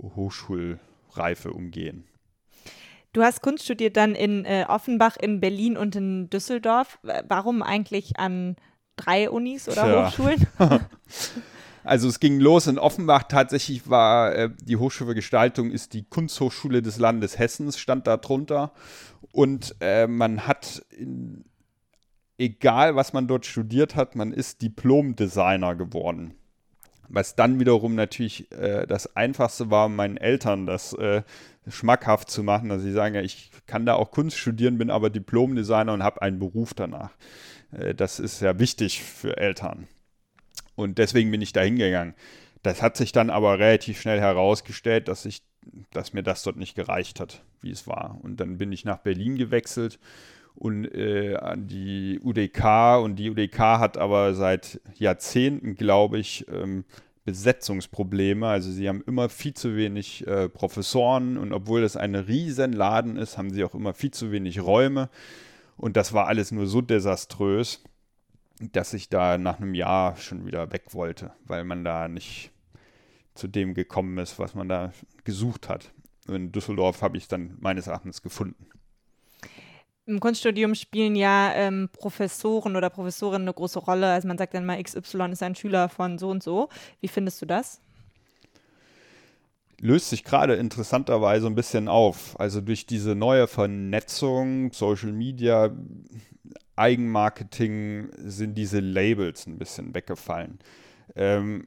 [0.00, 2.04] Hochschulreife umgehen.
[3.12, 7.00] Du hast Kunst studiert dann in äh, Offenbach, in Berlin und in Düsseldorf.
[7.26, 8.54] Warum eigentlich an
[9.00, 10.06] drei Unis oder ja.
[10.06, 10.46] Hochschulen?
[11.84, 13.24] also es ging los in Offenbach.
[13.24, 18.16] Tatsächlich war äh, die Hochschule für Gestaltung ist die Kunsthochschule des Landes Hessens, stand da
[18.16, 18.72] drunter.
[19.32, 21.44] Und äh, man hat, in,
[22.38, 26.34] egal was man dort studiert hat, man ist Diplom-Designer geworden.
[27.12, 31.22] Was dann wiederum natürlich äh, das Einfachste war, meinen Eltern das äh,
[31.68, 35.10] schmackhaft zu machen, dass sie sagen, ja, ich kann da auch Kunst studieren, bin aber
[35.10, 37.10] Diplom-Designer und habe einen Beruf danach.
[37.72, 39.88] Äh, das ist ja wichtig für Eltern.
[40.76, 42.14] Und deswegen bin ich da hingegangen.
[42.62, 45.42] Das hat sich dann aber relativ schnell herausgestellt, dass, ich,
[45.92, 48.18] dass mir das dort nicht gereicht hat, wie es war.
[48.22, 49.98] Und dann bin ich nach Berlin gewechselt
[50.54, 56.84] und äh, an die UDK und die UDK hat aber seit Jahrzehnten, glaube ich, ähm,
[57.24, 58.46] Besetzungsprobleme.
[58.46, 63.16] Also sie haben immer viel zu wenig äh, Professoren und obwohl das ein riesen Laden
[63.16, 65.08] ist, haben sie auch immer viel zu wenig Räume
[65.76, 67.82] und das war alles nur so desaströs,
[68.60, 72.50] dass ich da nach einem Jahr schon wieder weg wollte, weil man da nicht
[73.34, 74.92] zu dem gekommen ist, was man da
[75.24, 75.92] gesucht hat.
[76.28, 78.66] In Düsseldorf habe ich dann meines Erachtens gefunden.
[80.06, 84.08] Im Kunststudium spielen ja ähm, Professoren oder Professorinnen eine große Rolle.
[84.12, 86.68] Also man sagt dann mal, XY ist ein Schüler von so und so.
[87.00, 87.80] Wie findest du das?
[89.80, 92.38] Löst sich gerade interessanterweise ein bisschen auf.
[92.38, 95.70] Also durch diese neue Vernetzung, Social Media,
[96.76, 100.58] Eigenmarketing sind diese Labels ein bisschen weggefallen.
[101.14, 101.66] Ähm,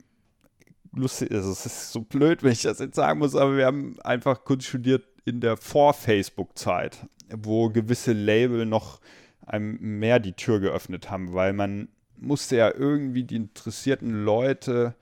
[0.96, 4.00] lustig, also es ist so blöd, wenn ich das jetzt sagen muss, aber wir haben
[4.02, 9.00] einfach Kunst studiert in der Vor-Facebook-Zeit wo gewisse Label noch
[9.46, 14.96] einem mehr die Tür geöffnet haben, weil man musste ja irgendwie die interessierten Leute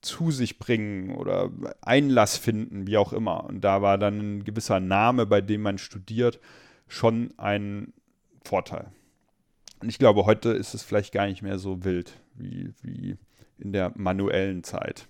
[0.00, 1.50] zu sich bringen oder
[1.82, 3.44] Einlass finden, wie auch immer.
[3.44, 6.38] Und da war dann ein gewisser Name, bei dem man studiert,
[6.88, 7.92] schon ein
[8.44, 8.86] Vorteil.
[9.80, 13.16] Und ich glaube, heute ist es vielleicht gar nicht mehr so wild wie, wie
[13.58, 15.06] in der manuellen Zeit.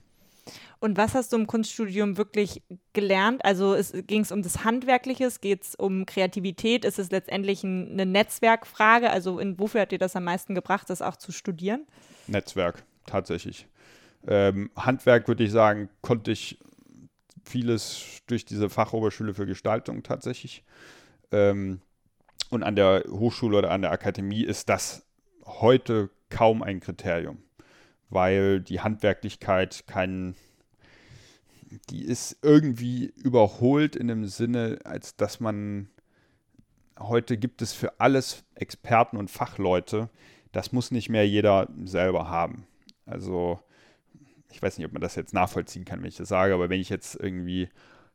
[0.81, 2.63] Und was hast du im Kunststudium wirklich
[2.95, 3.45] gelernt?
[3.45, 3.77] Also
[4.07, 6.87] ging es um das Handwerkliche, geht es um Kreativität?
[6.87, 9.11] Ist es letztendlich ein, eine Netzwerkfrage?
[9.11, 11.87] Also in, wofür hat dir das am meisten gebracht, das auch zu studieren?
[12.27, 13.67] Netzwerk, tatsächlich.
[14.27, 16.59] Ähm, Handwerk würde ich sagen, konnte ich
[17.45, 20.65] vieles durch diese Fachoberschule für Gestaltung tatsächlich.
[21.31, 21.83] Ähm,
[22.49, 25.07] und an der Hochschule oder an der Akademie ist das
[25.45, 27.43] heute kaum ein Kriterium,
[28.09, 30.37] weil die Handwerklichkeit keinen
[31.91, 35.89] die ist irgendwie überholt in dem Sinne, als dass man
[36.99, 40.11] heute gibt es für alles Experten und Fachleute.
[40.53, 42.67] Das muss nicht mehr jeder selber haben.
[43.07, 43.61] Also
[44.53, 46.81] ich weiß nicht, ob man das jetzt nachvollziehen kann, wenn ich das sage, aber wenn
[46.81, 47.69] ich jetzt irgendwie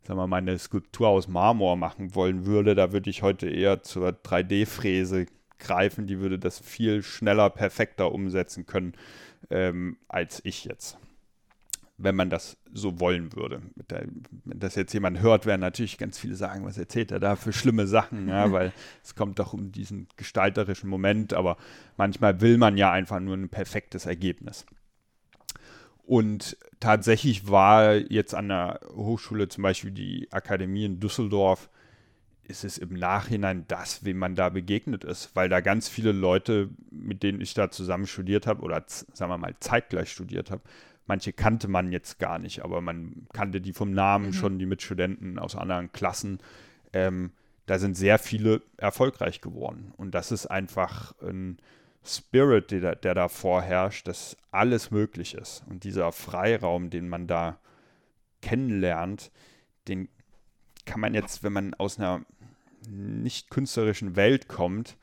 [0.06, 3.82] sagen wir mal, eine Skulptur aus Marmor machen wollen würde, da würde ich heute eher
[3.82, 5.26] zur 3D-Fräse
[5.58, 6.06] greifen.
[6.06, 8.93] Die würde das viel schneller, perfekter umsetzen können
[9.49, 10.97] ähm, als ich jetzt
[11.98, 13.62] wenn man das so wollen würde.
[13.88, 17.54] Wenn das jetzt jemand hört, werden natürlich ganz viele sagen, was erzählt er da für
[17.54, 18.74] schlimme Sachen, ja, weil
[19.04, 21.58] es kommt doch um diesen gestalterischen Moment, aber
[21.96, 24.66] manchmal will man ja einfach nur ein perfektes Ergebnis.
[26.04, 31.70] Und tatsächlich war jetzt an der Hochschule, zum Beispiel die Akademie in Düsseldorf,
[32.48, 36.70] ist es im Nachhinein das, wem man da begegnet ist, weil da ganz viele Leute,
[36.91, 40.62] mit denen ich da zusammen studiert habe oder sagen wir mal zeitgleich studiert habe,
[41.08, 44.34] Manche kannte man jetzt gar nicht, aber man kannte die vom Namen mhm.
[44.34, 46.39] schon, die Mitstudenten aus anderen Klassen.
[46.93, 47.32] Ähm,
[47.68, 49.93] da sind sehr viele erfolgreich geworden.
[49.97, 51.58] Und das ist einfach ein
[52.03, 55.64] Spirit, der, der da vorherrscht, dass alles möglich ist.
[55.68, 57.60] Und dieser Freiraum, den man da
[58.41, 59.32] kennenlernt,
[59.88, 60.10] den
[60.86, 62.24] kann man jetzt, wenn man aus einer
[62.88, 64.97] nicht künstlerischen Welt kommt,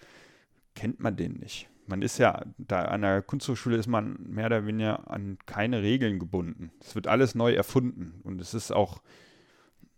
[0.75, 4.67] kennt man den nicht man ist ja, da an der Kunsthochschule ist man mehr oder
[4.67, 6.73] weniger an keine Regeln gebunden.
[6.81, 9.03] Es wird alles neu erfunden und es ist auch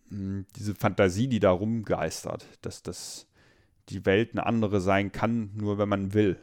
[0.09, 3.27] hm, diese Fantasie, die da rumgeistert, dass das
[3.91, 6.39] die Welt eine andere sein kann, nur wenn man will.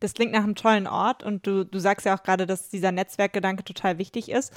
[0.00, 2.92] Das klingt nach einem tollen Ort und du, du sagst ja auch gerade, dass dieser
[2.92, 4.52] Netzwerkgedanke total wichtig ist.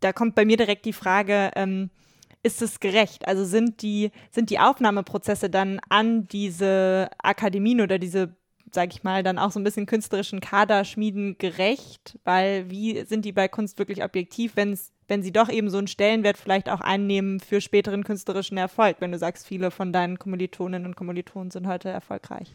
[0.00, 1.90] Da kommt bei mir direkt die Frage, ähm,
[2.42, 3.26] ist es gerecht?
[3.26, 8.36] Also sind die, sind die Aufnahmeprozesse dann an diese Akademien oder diese
[8.72, 13.32] sage ich mal, dann auch so ein bisschen künstlerischen Kaderschmieden gerecht, weil wie sind die
[13.32, 17.40] bei Kunst wirklich objektiv, wenn's, wenn sie doch eben so einen Stellenwert vielleicht auch einnehmen
[17.40, 21.88] für späteren künstlerischen Erfolg, wenn du sagst, viele von deinen Kommilitoninnen und Kommilitonen sind heute
[21.88, 22.54] erfolgreich?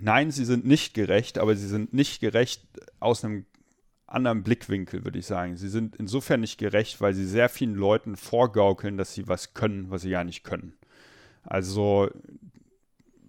[0.00, 2.62] Nein, sie sind nicht gerecht, aber sie sind nicht gerecht
[3.00, 3.46] aus einem
[4.06, 5.56] anderen Blickwinkel, würde ich sagen.
[5.56, 9.90] Sie sind insofern nicht gerecht, weil sie sehr vielen Leuten vorgaukeln, dass sie was können,
[9.90, 10.74] was sie ja nicht können.
[11.44, 12.10] Also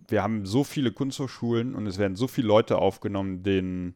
[0.07, 3.95] wir haben so viele Kunsthochschulen und es werden so viele Leute aufgenommen, denen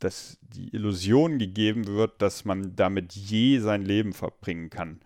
[0.00, 5.00] dass die Illusion gegeben wird, dass man damit je sein Leben verbringen kann.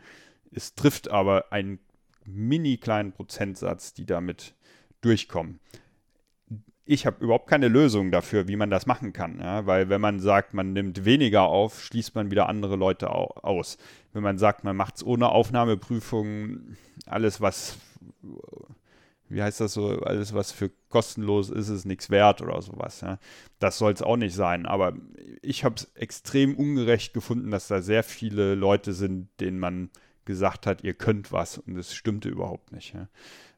[0.51, 1.81] Es trifft aber einen
[2.25, 4.55] mini kleinen Prozentsatz, die damit
[5.01, 5.59] durchkommen.
[6.87, 9.67] Ich habe überhaupt keine Lösung dafür, wie man das machen kann, ja?
[9.67, 13.79] weil wenn man sagt, man nimmt weniger auf, schließt man wieder andere Leute aus.
[14.12, 17.79] Wenn man sagt, man macht es ohne Aufnahmeprüfung, alles was
[19.29, 23.01] wie heißt das so, alles was für kostenlos ist, ist nichts wert oder sowas.
[23.01, 23.18] Ja.
[23.59, 24.66] Das soll es auch nicht sein.
[24.66, 24.95] Aber
[25.43, 29.91] ich habe es extrem ungerecht gefunden, dass da sehr viele Leute sind, denen man
[30.25, 32.95] gesagt hat, ihr könnt was und es stimmte überhaupt nicht.
[32.95, 33.09] Ja.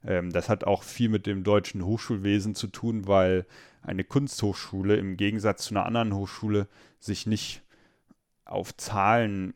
[0.05, 3.47] Ähm, das hat auch viel mit dem deutschen Hochschulwesen zu tun, weil
[3.83, 7.63] eine Kunsthochschule im Gegensatz zu einer anderen Hochschule sich nicht
[8.45, 9.55] auf Zahlen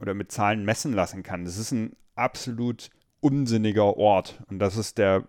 [0.00, 1.44] oder mit Zahlen messen lassen kann.
[1.44, 2.90] Das ist ein absolut
[3.26, 4.40] unsinniger Ort.
[4.48, 5.24] Und das ist der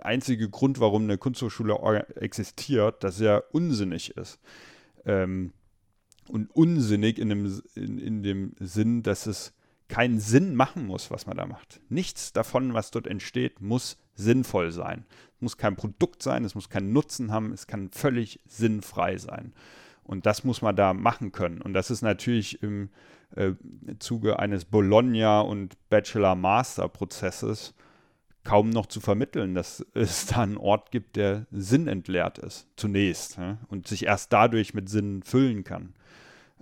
[0.00, 4.40] einzige Grund, warum eine Kunsthochschule existiert, dass er unsinnig ist.
[5.04, 5.52] Ähm,
[6.26, 9.54] und unsinnig in dem, in, in dem Sinn, dass es
[9.86, 11.80] keinen Sinn machen muss, was man da macht.
[11.88, 15.06] Nichts davon, was dort entsteht, muss sinnvoll sein.
[15.36, 19.54] Es muss kein Produkt sein, es muss keinen Nutzen haben, es kann völlig sinnfrei sein.
[20.02, 21.62] Und das muss man da machen können.
[21.62, 22.90] Und das ist natürlich im
[23.34, 23.52] äh,
[23.98, 27.74] Zuge eines Bologna- und Bachelor-Master-Prozesses
[28.44, 33.58] kaum noch zu vermitteln, dass es da einen Ort gibt, der sinnentleert ist, zunächst, ja,
[33.68, 35.94] und sich erst dadurch mit Sinn füllen kann.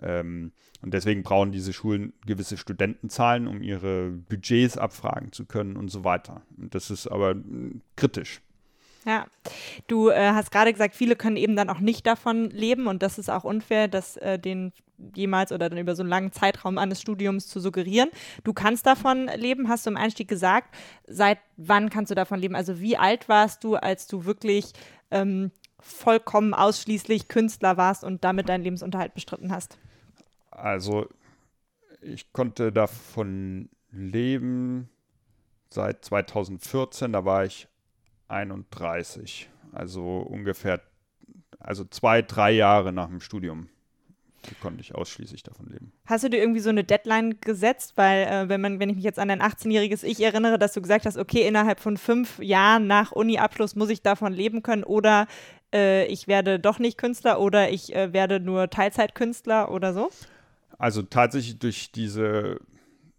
[0.03, 0.53] Ähm,
[0.83, 6.05] und deswegen brauchen diese Schulen gewisse Studentenzahlen, um ihre Budgets abfragen zu können und so
[6.05, 6.43] weiter.
[6.59, 8.41] Und das ist aber hm, kritisch.
[9.07, 9.27] Ja,
[9.87, 13.19] du äh, hast gerade gesagt, viele können eben dann auch nicht davon leben und das
[13.19, 14.73] ist auch unfair, das äh, den
[15.15, 18.11] jemals oder dann über so einen langen Zeitraum eines Studiums zu suggerieren.
[18.45, 20.75] Du kannst davon leben, hast du im Einstieg gesagt.
[21.07, 22.55] Seit wann kannst du davon leben?
[22.55, 24.73] Also wie alt warst du, als du wirklich
[25.11, 29.79] ähm, vollkommen ausschließlich Künstler warst und damit deinen Lebensunterhalt bestritten hast?
[30.51, 31.09] Also
[32.01, 34.89] ich konnte davon leben
[35.71, 37.69] seit 2014, da war ich
[38.29, 39.51] 31.
[39.73, 40.81] Also ungefähr,
[41.59, 43.69] also zwei, drei Jahre nach dem Studium
[44.55, 45.93] konnte ich ausschließlich davon leben.
[46.07, 47.93] Hast du dir irgendwie so eine Deadline gesetzt?
[47.97, 50.81] Weil, äh, wenn, man, wenn ich mich jetzt an dein 18-jähriges Ich erinnere, dass du
[50.81, 55.27] gesagt hast, okay, innerhalb von fünf Jahren nach Uni-Abschluss muss ich davon leben können oder
[55.75, 60.11] äh, ich werde doch nicht Künstler oder ich äh, werde nur Teilzeitkünstler oder so?
[60.79, 62.61] Also tatsächlich durch diese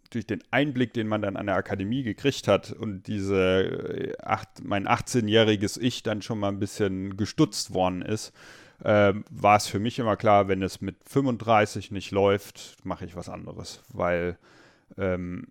[0.09, 4.63] durch den Einblick, den man dann an der Akademie gekriegt hat und diese äh, acht,
[4.63, 8.33] mein 18-jähriges Ich dann schon mal ein bisschen gestutzt worden ist,
[8.83, 13.15] äh, war es für mich immer klar, wenn es mit 35 nicht läuft, mache ich
[13.15, 14.37] was anderes, weil
[14.97, 15.47] ähm,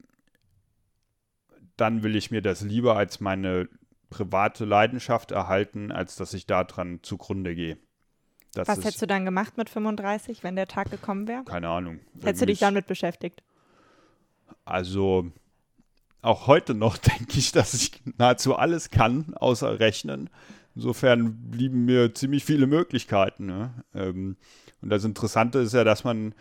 [1.77, 3.69] dann will ich mir das lieber als meine
[4.11, 7.77] private Leidenschaft erhalten, als dass ich daran zugrunde gehe.
[8.55, 11.45] Das Was hättest du dann gemacht mit 35, wenn der Tag gekommen wäre?
[11.45, 12.01] Keine Ahnung.
[12.23, 13.43] Hättest du dich damit beschäftigt?
[14.65, 15.31] Also
[16.23, 20.31] auch heute noch denke ich, dass ich nahezu alles kann, außer rechnen.
[20.77, 23.47] Insofern blieben mir ziemlich viele Möglichkeiten.
[23.47, 23.71] Ne?
[23.95, 24.37] Ähm,
[24.83, 26.35] und das Interessante ist ja, dass man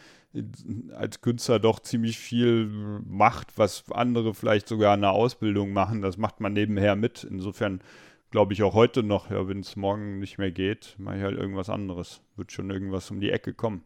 [0.94, 2.66] als Künstler doch ziemlich viel
[3.08, 6.02] macht, was andere vielleicht sogar in der Ausbildung machen.
[6.02, 7.24] Das macht man nebenher mit.
[7.24, 7.80] Insofern
[8.30, 11.38] glaube ich auch heute noch, ja, wenn es morgen nicht mehr geht, mache ich halt
[11.38, 12.22] irgendwas anderes.
[12.36, 13.84] Wird schon irgendwas um die Ecke kommen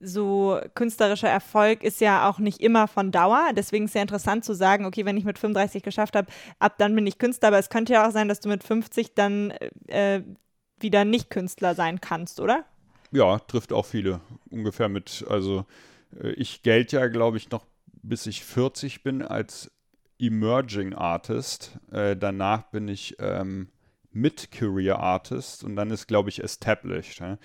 [0.00, 3.50] so künstlerischer Erfolg ist ja auch nicht immer von Dauer.
[3.56, 6.74] Deswegen ist es ja interessant zu sagen, okay, wenn ich mit 35 geschafft habe, ab
[6.78, 7.48] dann bin ich Künstler.
[7.48, 9.52] Aber es könnte ja auch sein, dass du mit 50 dann
[9.86, 10.22] äh,
[10.78, 12.64] wieder nicht Künstler sein kannst, oder?
[13.12, 14.20] Ja, trifft auch viele.
[14.50, 15.64] Ungefähr mit, also
[16.20, 17.64] äh, ich gelte ja, glaube ich, noch
[18.02, 19.70] bis ich 40 bin als
[20.18, 21.78] Emerging Artist.
[21.90, 23.68] Äh, danach bin ich ähm,
[24.12, 27.20] Mid-Career Artist und dann ist, glaube ich, Established.
[27.20, 27.38] Ja?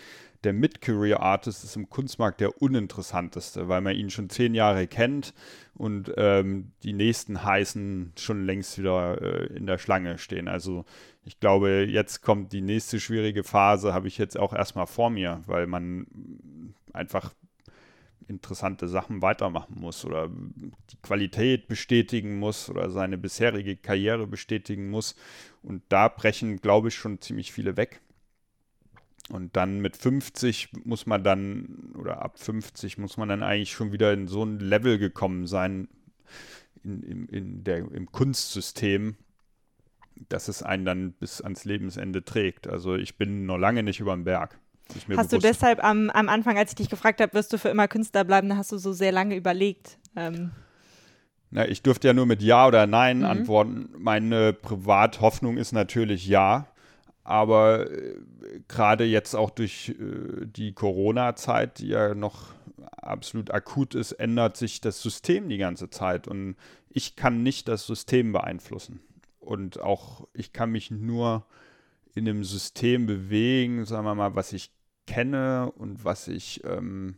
[0.43, 5.33] Der Mid-Career Artist ist im Kunstmarkt der uninteressanteste, weil man ihn schon zehn Jahre kennt
[5.75, 10.47] und ähm, die nächsten heißen schon längst wieder äh, in der Schlange stehen.
[10.47, 10.85] Also
[11.25, 15.41] ich glaube, jetzt kommt die nächste schwierige Phase, habe ich jetzt auch erstmal vor mir,
[15.45, 16.07] weil man
[16.93, 17.33] einfach
[18.29, 25.15] interessante Sachen weitermachen muss oder die Qualität bestätigen muss oder seine bisherige Karriere bestätigen muss.
[25.63, 28.01] Und da brechen, glaube ich, schon ziemlich viele weg.
[29.31, 33.91] Und dann mit 50 muss man dann, oder ab 50 muss man dann eigentlich schon
[33.91, 35.87] wieder in so ein Level gekommen sein,
[36.83, 39.15] in, in, in der, im Kunstsystem,
[40.29, 42.67] dass es einen dann bis ans Lebensende trägt.
[42.67, 44.59] Also ich bin noch lange nicht über den Berg.
[44.89, 45.31] Hast bewusst.
[45.31, 48.23] du deshalb am, am Anfang, als ich dich gefragt habe, wirst du für immer Künstler
[48.23, 49.99] bleiben, hast du so sehr lange überlegt?
[50.15, 50.51] Ähm.
[51.51, 53.25] Na, ich durfte ja nur mit Ja oder Nein mhm.
[53.25, 53.89] antworten.
[53.97, 56.67] Meine Privathoffnung ist natürlich Ja.
[57.23, 58.15] Aber äh,
[58.67, 62.53] gerade jetzt auch durch äh, die Corona-Zeit, die ja noch
[62.91, 66.27] absolut akut ist, ändert sich das System die ganze Zeit.
[66.27, 66.55] Und
[66.89, 68.99] ich kann nicht das System beeinflussen.
[69.39, 71.45] Und auch ich kann mich nur
[72.13, 74.71] in dem System bewegen, sagen wir mal, was ich
[75.07, 77.17] kenne und was ich, ähm,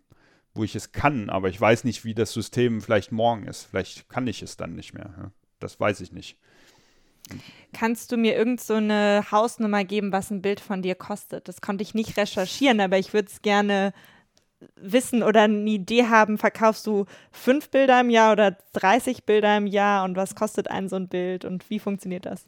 [0.54, 1.30] wo ich es kann.
[1.30, 3.64] Aber ich weiß nicht, wie das System vielleicht morgen ist.
[3.64, 5.32] Vielleicht kann ich es dann nicht mehr.
[5.60, 6.38] Das weiß ich nicht.
[7.74, 11.48] Kannst du mir irgend so eine Hausnummer geben, was ein Bild von dir kostet?
[11.48, 13.94] Das konnte ich nicht recherchieren, aber ich würde es gerne
[14.76, 19.68] wissen oder eine Idee haben, verkaufst du fünf Bilder im Jahr oder 30 Bilder im
[19.68, 22.46] Jahr und was kostet ein so ein Bild und wie funktioniert das?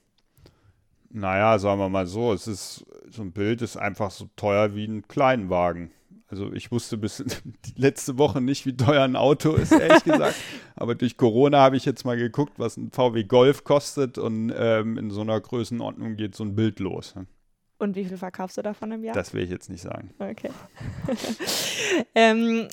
[1.10, 4.86] Naja, sagen wir mal so, es ist, so ein Bild ist einfach so teuer wie
[4.86, 5.92] ein Kleinwagen.
[6.34, 7.24] Also ich wusste bis
[7.76, 10.34] letzte Woche nicht, wie teuer ein Auto ist, ehrlich gesagt.
[10.76, 14.98] Aber durch Corona habe ich jetzt mal geguckt, was ein VW Golf kostet und ähm,
[14.98, 17.14] in so einer Größenordnung geht so ein Bild los.
[17.78, 19.14] Und wie viel verkaufst du davon im Jahr?
[19.14, 20.10] Das will ich jetzt nicht sagen.
[20.18, 20.50] Okay.
[22.16, 22.68] ähm,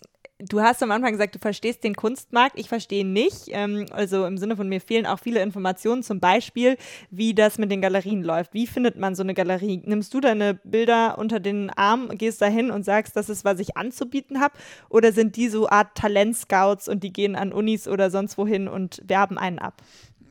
[0.49, 2.59] Du hast am Anfang gesagt, du verstehst den Kunstmarkt.
[2.59, 3.45] Ich verstehe nicht.
[3.49, 6.76] Ähm, also im Sinne von mir fehlen auch viele Informationen, zum Beispiel,
[7.11, 8.55] wie das mit den Galerien läuft.
[8.55, 9.82] Wie findet man so eine Galerie?
[9.84, 13.61] Nimmst du deine Bilder unter den Arm, gehst da hin und sagst, das ist, was
[13.61, 14.55] ich anzubieten habe?
[14.88, 19.03] Oder sind die so Art Talentscouts und die gehen an Unis oder sonst wohin und
[19.07, 19.82] werben einen ab?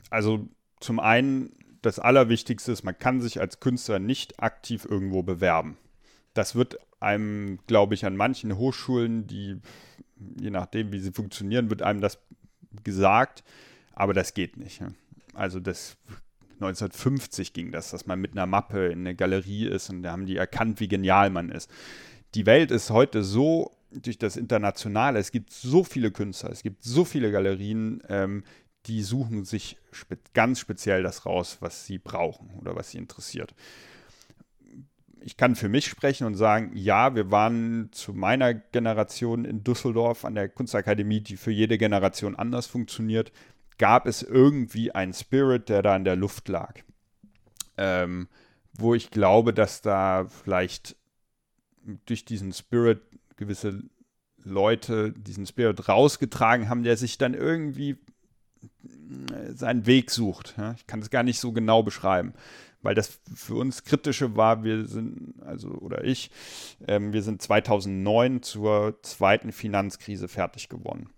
[0.10, 0.48] Also
[0.80, 1.52] zum einen,
[1.82, 5.78] das Allerwichtigste ist, man kann sich als Künstler nicht aktiv irgendwo bewerben.
[6.34, 9.58] Das wird einem, glaube ich, an manchen Hochschulen, die,
[10.40, 12.20] je nachdem, wie sie funktionieren, wird einem das
[12.84, 13.44] gesagt,
[13.94, 14.82] aber das geht nicht.
[15.34, 15.98] Also das
[16.56, 20.26] 1950 ging das, dass man mit einer Mappe in eine Galerie ist und da haben
[20.26, 21.70] die erkannt, wie genial man ist.
[22.36, 26.84] Die Welt ist heute so durch das Internationale, es gibt so viele Künstler, es gibt
[26.84, 28.44] so viele Galerien, ähm,
[28.86, 33.56] die suchen sich spe ganz speziell das raus, was sie brauchen oder was sie interessiert
[35.22, 40.26] ich kann für mich sprechen und sagen, ja, wir waren zu meiner Generation in Düsseldorf
[40.26, 43.32] an der Kunstakademie, die für jede Generation anders funktioniert,
[43.78, 46.74] gab es irgendwie einen Spirit, der da in der Luft lag.
[47.78, 48.28] Ähm,
[48.74, 50.96] wo ich glaube, dass da vielleicht
[52.06, 53.02] durch diesen Spirit
[53.36, 53.84] gewisse
[54.44, 60.56] Leute diesen Spirit rausgetragen haben, der sich dann irgendwie äh, seinen Weg sucht.
[60.76, 62.34] Ich kann es gar nicht so genau beschreiben
[62.82, 66.32] weil das für uns kritische war, wir sind, also oder ich,
[66.88, 71.10] ähm, wir sind 2009 zur zweiten Finanzkrise fertig geworden.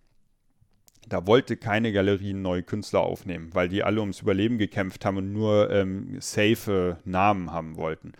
[1.07, 5.33] Da wollte keine Galerie neue Künstler aufnehmen, weil die alle ums Überleben gekämpft haben und
[5.33, 8.13] nur ähm, safe Namen haben wollten.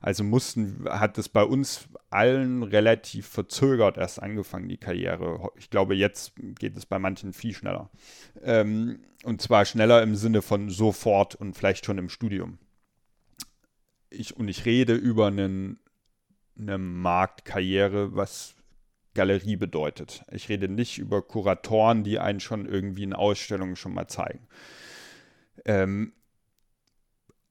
[0.00, 5.50] Also mussten, hat es bei uns allen relativ verzögert erst angefangen, die Karriere.
[5.56, 7.90] Ich glaube, jetzt geht es bei manchen viel schneller.
[8.42, 12.58] Ähm, und zwar schneller im Sinne von sofort und vielleicht schon im Studium.
[14.10, 15.78] Ich, und ich rede über einen,
[16.58, 18.54] eine Marktkarriere, was
[19.14, 20.22] Galerie bedeutet.
[20.30, 24.46] Ich rede nicht über Kuratoren, die einen schon irgendwie in Ausstellungen schon mal zeigen.
[25.64, 26.12] Ähm,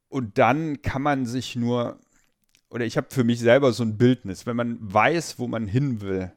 [0.08, 2.00] und dann kann man sich nur,
[2.70, 6.00] oder ich habe für mich selber so ein Bildnis, wenn man weiß, wo man hin
[6.00, 6.32] will,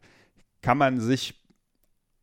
[0.62, 1.35] kann man sich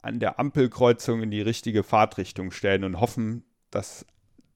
[0.01, 4.05] an der Ampelkreuzung in die richtige Fahrtrichtung stellen und hoffen, dass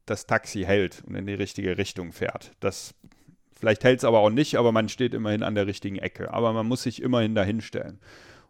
[0.06, 2.52] das Taxi hält und in die richtige Richtung fährt.
[2.60, 2.94] Das
[3.60, 6.34] vielleicht hält es aber auch nicht, aber man steht immerhin an der richtigen Ecke.
[6.34, 8.00] Aber man muss sich immerhin dahin stellen.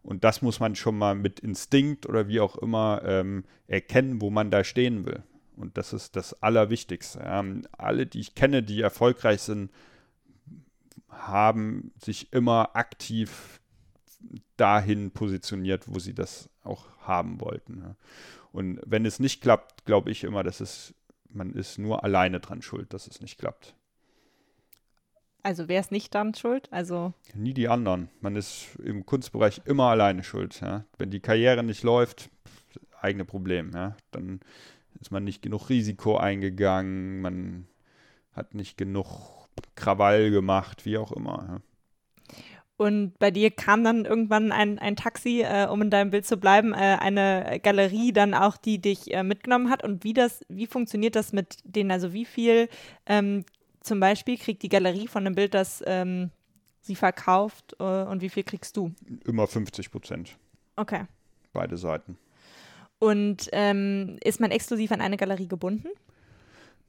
[0.04, 4.30] Und das muss man schon mal mit Instinkt oder wie auch immer ähm, erkennen, wo
[4.30, 5.24] man da stehen will.
[5.56, 7.20] Und das ist das Allerwichtigste.
[7.20, 7.44] Ja.
[7.78, 9.72] Alle, die ich kenne, die erfolgreich sind,
[11.10, 13.60] haben sich immer aktiv
[14.56, 17.82] dahin positioniert, wo sie das auch haben wollten.
[17.82, 17.96] Ja.
[18.52, 20.94] Und wenn es nicht klappt, glaube ich immer, dass es,
[21.30, 23.76] man ist nur alleine dran schuld, dass es nicht klappt.
[25.42, 26.68] Also wer ist nicht dann schuld?
[26.72, 28.10] Also nie die anderen.
[28.22, 30.60] Man ist im Kunstbereich immer alleine schuld.
[30.62, 30.86] Ja.
[30.98, 32.30] Wenn die Karriere nicht läuft,
[33.02, 33.72] eigene Problem.
[33.74, 33.96] Ja.
[34.12, 34.42] Dann
[35.00, 37.68] ist man nicht genug Risiko eingegangen, man
[38.34, 41.46] hat nicht genug Krawall gemacht, wie auch immer.
[41.48, 41.62] Ja.
[42.80, 46.38] Und bei dir kam dann irgendwann ein, ein Taxi, äh, um in deinem Bild zu
[46.38, 49.84] bleiben, äh, eine Galerie dann auch, die dich äh, mitgenommen hat.
[49.84, 51.92] Und wie das, wie funktioniert das mit denen?
[51.92, 52.70] Also wie viel
[53.06, 53.44] ähm,
[53.82, 56.32] zum Beispiel kriegt die Galerie von einem Bild, das ähm,
[56.82, 58.94] sie verkauft äh, und wie viel kriegst du?
[59.26, 60.38] Immer 50 Prozent.
[60.76, 61.06] Okay.
[61.54, 62.18] Beide Seiten.
[63.00, 65.88] Und ähm, ist man exklusiv an eine Galerie gebunden?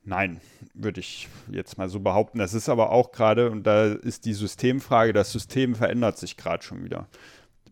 [0.04, 0.40] Nein,
[0.74, 2.38] würde ich jetzt mal so behaupten.
[2.38, 6.64] Das ist aber auch gerade, und da ist die Systemfrage, das System verändert sich gerade
[6.64, 7.06] schon wieder.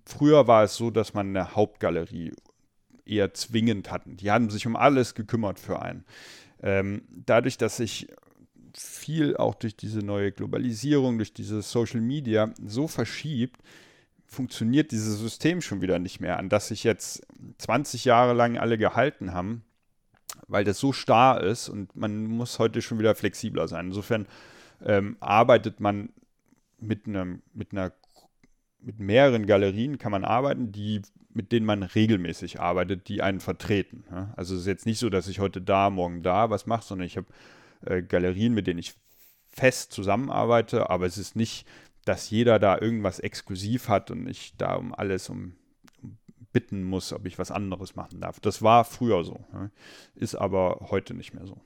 [0.05, 2.33] Früher war es so, dass man eine Hauptgalerie
[3.05, 4.17] eher zwingend hatten.
[4.17, 6.05] Die haben sich um alles gekümmert für einen.
[6.63, 8.09] Ähm, dadurch, dass sich
[8.75, 13.61] viel auch durch diese neue Globalisierung, durch diese Social Media so verschiebt,
[14.27, 17.27] funktioniert dieses System schon wieder nicht mehr, an das sich jetzt
[17.59, 19.65] 20 Jahre lang alle gehalten haben,
[20.47, 23.87] weil das so starr ist und man muss heute schon wieder flexibler sein.
[23.87, 24.27] Insofern
[24.85, 26.11] ähm, arbeitet man
[26.79, 27.93] mit, einem, mit einer
[28.81, 31.03] mit mehreren Galerien kann man arbeiten, die,
[31.33, 34.05] mit denen man regelmäßig arbeitet, die einen vertreten.
[34.11, 34.33] Ja?
[34.37, 37.07] Also es ist jetzt nicht so, dass ich heute da, morgen da was mache, sondern
[37.07, 37.27] ich habe
[37.85, 38.95] äh, Galerien, mit denen ich
[39.51, 41.67] fest zusammenarbeite, aber es ist nicht
[42.09, 45.57] dass jeder da irgendwas exklusiv hat und ich da um alles um,
[46.03, 46.17] um
[46.53, 48.41] bitten muss, ob ich was anderes machen darf.
[48.41, 49.71] Das war früher so, ne?
[50.15, 51.61] ist aber heute nicht mehr so.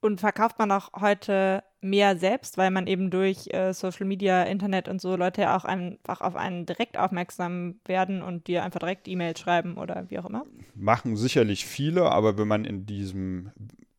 [0.00, 4.86] Und verkauft man auch heute mehr selbst, weil man eben durch äh, Social Media, Internet
[4.86, 9.40] und so Leute auch einfach auf einen direkt aufmerksam werden und dir einfach direkt E-Mails
[9.40, 10.44] schreiben oder wie auch immer?
[10.74, 13.50] Machen sicherlich viele, aber wenn man in diesem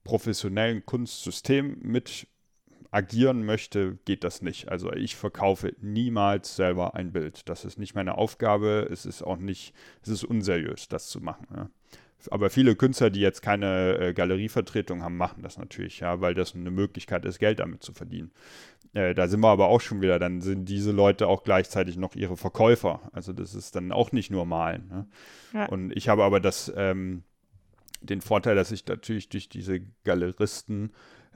[0.05, 2.27] professionellen Kunstsystem mit
[2.91, 4.69] agieren möchte, geht das nicht.
[4.69, 7.49] Also ich verkaufe niemals selber ein Bild.
[7.49, 8.87] Das ist nicht meine Aufgabe.
[8.89, 11.47] Es ist auch nicht, es ist unseriös, das zu machen.
[11.53, 11.69] Ja.
[12.31, 16.55] Aber viele Künstler, die jetzt keine äh, Galerievertretung haben, machen das natürlich, ja, weil das
[16.55, 18.31] eine Möglichkeit ist, Geld damit zu verdienen.
[18.93, 22.15] Äh, da sind wir aber auch schon wieder, dann sind diese Leute auch gleichzeitig noch
[22.15, 23.01] ihre Verkäufer.
[23.11, 24.87] Also das ist dann auch nicht nur malen.
[24.87, 25.07] Ne?
[25.53, 25.65] Ja.
[25.65, 27.23] Und ich habe aber das, ähm,
[28.05, 30.91] den Vorteil, dass ich natürlich durch diese Galeristen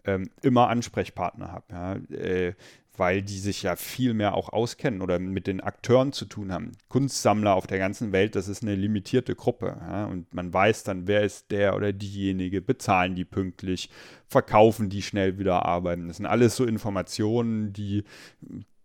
[0.06, 2.54] ähm, immer Ansprechpartner habe, ja, äh,
[2.98, 6.74] weil die sich ja viel mehr auch auskennen oder mit den Akteuren zu tun haben.
[6.90, 11.08] Kunstsammler auf der ganzen Welt, das ist eine limitierte Gruppe ja, und man weiß dann,
[11.08, 13.90] wer ist der oder diejenige, bezahlen die pünktlich,
[14.28, 16.08] verkaufen die schnell wieder arbeiten.
[16.08, 18.04] Das sind alles so Informationen, die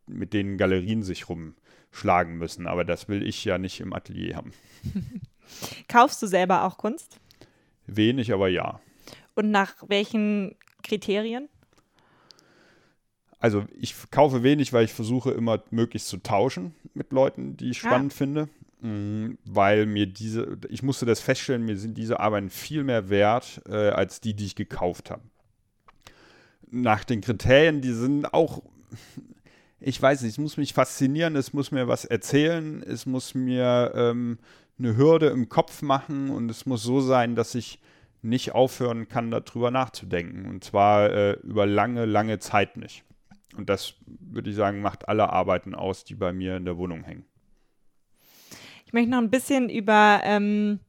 [0.06, 4.52] mit denen Galerien sich rumschlagen müssen, aber das will ich ja nicht im Atelier haben.
[5.88, 7.18] Kaufst du selber auch Kunst?
[7.86, 8.80] Wenig, aber ja.
[9.34, 11.48] Und nach welchen Kriterien?
[13.38, 17.78] Also ich kaufe wenig, weil ich versuche immer möglichst zu tauschen mit Leuten, die ich
[17.78, 18.16] spannend ah.
[18.16, 18.48] finde.
[18.80, 23.62] Mhm, weil mir diese, ich musste das feststellen, mir sind diese Arbeiten viel mehr wert
[23.66, 25.22] äh, als die, die ich gekauft habe.
[26.70, 28.62] Nach den Kriterien, die sind auch,
[29.80, 33.92] ich weiß nicht, es muss mich faszinieren, es muss mir was erzählen, es muss mir
[33.94, 34.38] ähm,
[34.78, 37.80] eine Hürde im Kopf machen und es muss so sein, dass ich
[38.22, 40.46] nicht aufhören kann, darüber nachzudenken.
[40.46, 43.04] Und zwar äh, über lange, lange Zeit nicht.
[43.56, 47.04] Und das, würde ich sagen, macht alle Arbeiten aus, die bei mir in der Wohnung
[47.04, 47.24] hängen.
[48.86, 50.80] Ich möchte noch ein bisschen über ähm,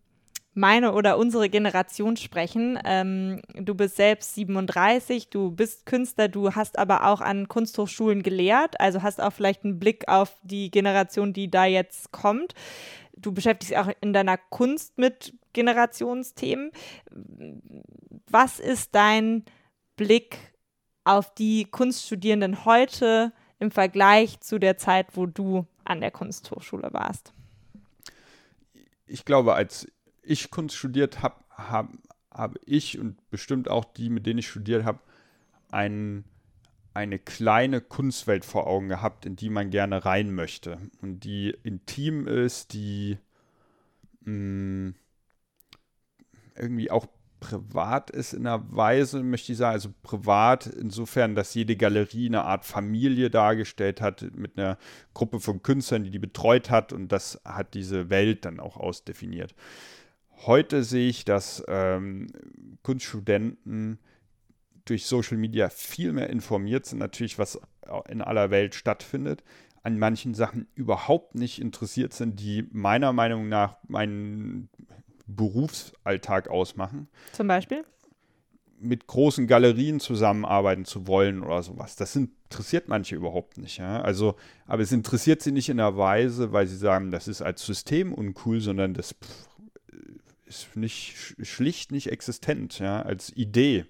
[0.56, 2.80] meine oder unsere Generation sprechen.
[2.86, 8.80] Ähm, du bist selbst 37, du bist Künstler, du hast aber auch an Kunsthochschulen gelehrt,
[8.80, 12.54] also hast auch vielleicht einen Blick auf die Generation, die da jetzt kommt.
[13.18, 16.72] Du beschäftigst dich auch in deiner Kunst mit Generationsthemen.
[18.30, 19.45] Was ist dein
[19.95, 20.38] Blick
[21.03, 27.34] auf die Kunststudierenden heute im Vergleich zu der Zeit, wo du an der Kunsthochschule warst?
[29.05, 29.88] Ich glaube, als
[30.24, 31.97] ich Kunst studiert habe, habe
[32.32, 34.99] hab ich und bestimmt auch die, mit denen ich studiert habe,
[35.72, 36.26] ein,
[36.96, 40.80] eine kleine Kunstwelt vor Augen gehabt, in die man gerne rein möchte.
[41.02, 43.18] Und die intim ist, die
[44.22, 44.96] mh, mm,
[46.58, 47.08] irgendwie auch
[47.41, 52.46] privat ist in einer Weise, möchte ich sagen, also privat insofern, dass jede Galerie eine
[52.46, 54.78] Art Familie dargestellt hat mit einer
[55.14, 59.54] Gruppe von Künstlern, die die betreut hat und das hat diese Welt dann auch ausdefiniert.
[60.46, 62.28] Heute sehe ich, dass ähm,
[62.84, 64.00] Kunststudenten
[64.86, 67.60] durch Social Media viel mehr informiert sind, natürlich, was
[68.08, 69.44] in aller Welt stattfindet,
[69.84, 74.70] an manchen Sachen überhaupt nicht interessiert sind, die meiner Meinung nach meinen
[75.28, 77.08] Berufsalltag ausmachen.
[77.34, 77.84] Zum Beispiel?
[78.80, 81.96] Mit großen Galerien zusammenarbeiten zu wollen oder sowas.
[81.96, 83.78] Das interessiert manche überhaupt nicht.
[83.78, 84.02] Ja?
[84.02, 87.66] Also, aber es interessiert sie nicht in der Weise, weil sie sagen, das ist als
[87.66, 89.48] System uncool, sondern das pff,
[90.46, 93.86] ist nicht schlicht nicht existent, ja, als Idee.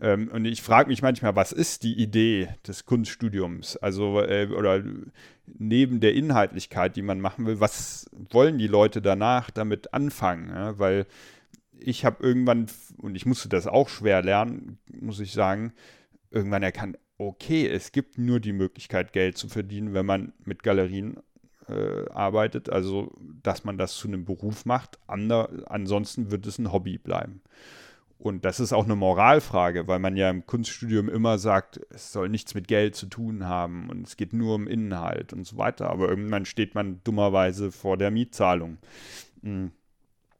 [0.00, 3.76] Ähm, und ich frage mich manchmal, was ist die Idee des Kunststudiums?
[3.76, 4.82] Also, äh, oder
[5.46, 10.50] neben der Inhaltlichkeit, die man machen will, was wollen die Leute danach damit anfangen?
[10.50, 10.78] Ja?
[10.78, 11.06] Weil
[11.78, 12.66] ich habe irgendwann,
[12.98, 15.72] und ich musste das auch schwer lernen, muss ich sagen,
[16.30, 21.18] irgendwann erkannt, okay, es gibt nur die Möglichkeit, Geld zu verdienen, wenn man mit Galerien
[21.68, 24.98] äh, arbeitet, also dass man das zu einem Beruf macht.
[25.06, 27.40] Ander, ansonsten wird es ein Hobby bleiben.
[28.18, 32.30] Und das ist auch eine Moralfrage, weil man ja im Kunststudium immer sagt, es soll
[32.30, 35.90] nichts mit Geld zu tun haben und es geht nur um Inhalt und so weiter.
[35.90, 38.78] Aber irgendwann steht man dummerweise vor der Mietzahlung.
[39.42, 39.70] Hm.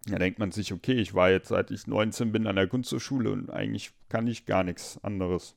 [0.08, 3.30] Da denkt man sich, okay, ich war jetzt seit ich 19 bin an der Kunsthochschule
[3.30, 5.56] und eigentlich kann ich gar nichts anderes.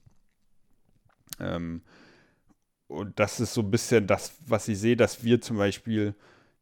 [1.39, 1.83] Ähm,
[2.87, 6.15] und das ist so ein bisschen das, was ich sehe, dass wir zum Beispiel,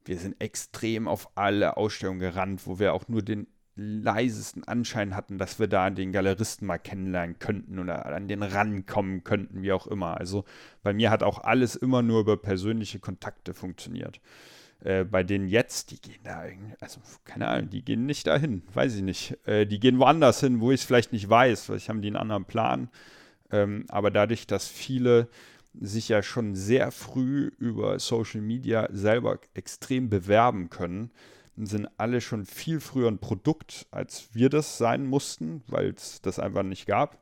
[0.03, 3.47] wir sind extrem auf alle Ausstellungen gerannt, wo wir auch nur den
[3.77, 9.23] leisesten Anschein hatten, dass wir da den Galeristen mal kennenlernen könnten oder an den rankommen
[9.23, 10.17] könnten, wie auch immer.
[10.17, 10.43] Also
[10.83, 14.19] bei mir hat auch alles immer nur über persönliche Kontakte funktioniert.
[14.83, 18.63] Äh, bei denen jetzt, die gehen da irgendwie, also keine Ahnung, die gehen nicht dahin,
[18.73, 19.37] weiß ich nicht.
[19.47, 22.09] Äh, die gehen woanders hin, wo ich es vielleicht nicht weiß, weil ich haben die
[22.09, 22.89] einen anderen Plan.
[23.51, 25.29] Ähm, aber dadurch, dass viele
[25.79, 31.11] sich ja schon sehr früh über Social Media selber extrem bewerben können,
[31.65, 36.39] sind alle schon viel früher ein Produkt, als wir das sein mussten, weil es das
[36.39, 37.19] einfach nicht gab.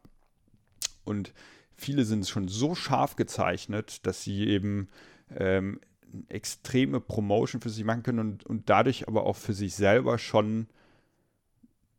[1.06, 1.34] Und
[1.76, 4.90] viele sind schon so scharf gezeichnet, dass sie eben
[5.30, 5.80] ähm,
[6.28, 10.68] extreme Promotion für sich machen können und, und dadurch aber auch für sich selber schon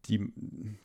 [0.06, 0.32] die,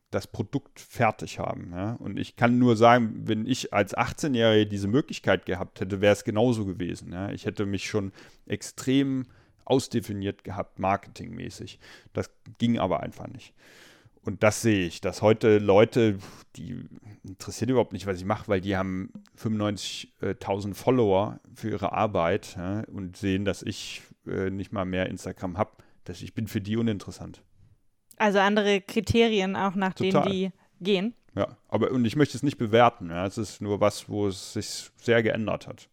[0.09, 1.71] das Produkt fertig haben.
[1.71, 1.93] Ja?
[1.93, 6.23] Und ich kann nur sagen, wenn ich als 18-Jähriger diese Möglichkeit gehabt hätte, wäre es
[6.23, 7.11] genauso gewesen.
[7.11, 7.31] Ja?
[7.31, 8.11] Ich hätte mich schon
[8.45, 9.25] extrem
[9.71, 11.79] ausdefiniert gehabt, marketingmäßig.
[12.13, 13.53] Das ging aber einfach nicht.
[14.23, 16.19] Und das sehe ich, dass heute Leute,
[16.55, 16.83] die
[17.23, 22.83] interessiert überhaupt nicht, was ich mache, weil die haben 95.000 Follower für ihre Arbeit ja,
[22.91, 25.71] und sehen, dass ich äh, nicht mal mehr Instagram habe.
[26.07, 27.41] Ich bin für die uninteressant.
[28.17, 30.23] Also andere Kriterien auch, nach Total.
[30.23, 30.51] denen die
[30.83, 31.15] gehen.
[31.33, 33.09] Ja, aber und ich möchte es nicht bewerten.
[33.09, 33.25] Ja.
[33.25, 35.87] Es ist nur was, wo es sich sehr geändert hat.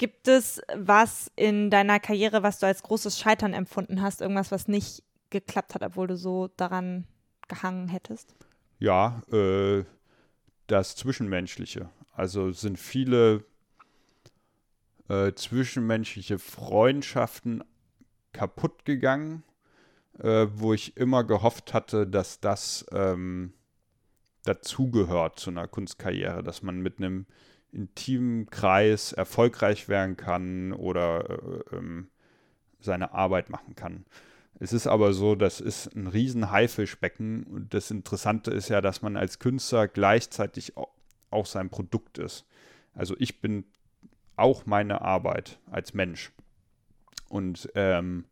[0.00, 4.22] Gibt es was in deiner Karriere, was du als großes Scheitern empfunden hast?
[4.22, 7.06] Irgendwas, was nicht geklappt hat, obwohl du so daran
[7.48, 8.34] gehangen hättest?
[8.78, 9.84] Ja, äh,
[10.66, 11.90] das Zwischenmenschliche.
[12.14, 13.44] Also sind viele
[15.08, 17.62] äh, zwischenmenschliche Freundschaften
[18.32, 19.42] kaputt gegangen
[20.18, 23.54] äh, wo ich immer gehofft hatte, dass das ähm,
[24.44, 27.26] dazugehört zu einer Kunstkarriere, dass man mit einem
[27.72, 32.08] intimen Kreis erfolgreich werden kann oder äh, ähm,
[32.80, 34.04] seine Arbeit machen kann.
[34.58, 39.00] Es ist aber so, das ist ein riesen Haifischbecken und das Interessante ist ja, dass
[39.00, 40.74] man als Künstler gleichzeitig
[41.30, 42.46] auch sein Produkt ist.
[42.94, 43.64] Also ich bin
[44.36, 46.32] auch meine Arbeit als Mensch.
[47.28, 48.24] Und ähm,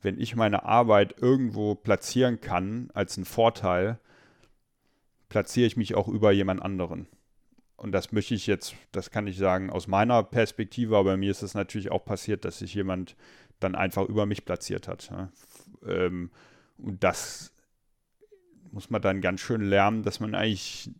[0.00, 3.98] wenn ich meine Arbeit irgendwo platzieren kann als einen Vorteil,
[5.28, 7.08] platziere ich mich auch über jemand anderen.
[7.78, 11.42] Und das möchte ich jetzt, das kann ich sagen, aus meiner Perspektive, aber mir ist
[11.42, 13.16] es natürlich auch passiert, dass sich jemand
[13.60, 15.10] dann einfach über mich platziert hat.
[15.86, 16.30] Ähm,
[16.76, 17.52] und das
[18.72, 20.90] muss man dann ganz schön lernen, dass man eigentlich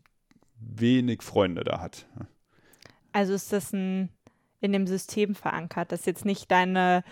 [0.61, 2.07] wenig Freunde da hat.
[3.13, 4.11] Also ist das ein
[4.61, 5.93] in dem System verankert.
[5.93, 7.05] Das ist jetzt nicht deine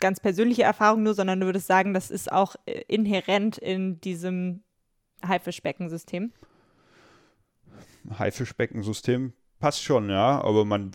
[0.00, 4.62] ganz persönliche Erfahrung nur, sondern du würdest sagen, das ist auch äh, inhärent in diesem
[5.26, 6.32] Haifischbeckensystem.
[8.18, 10.92] Haifischbeckensystem passt schon, ja, aber man,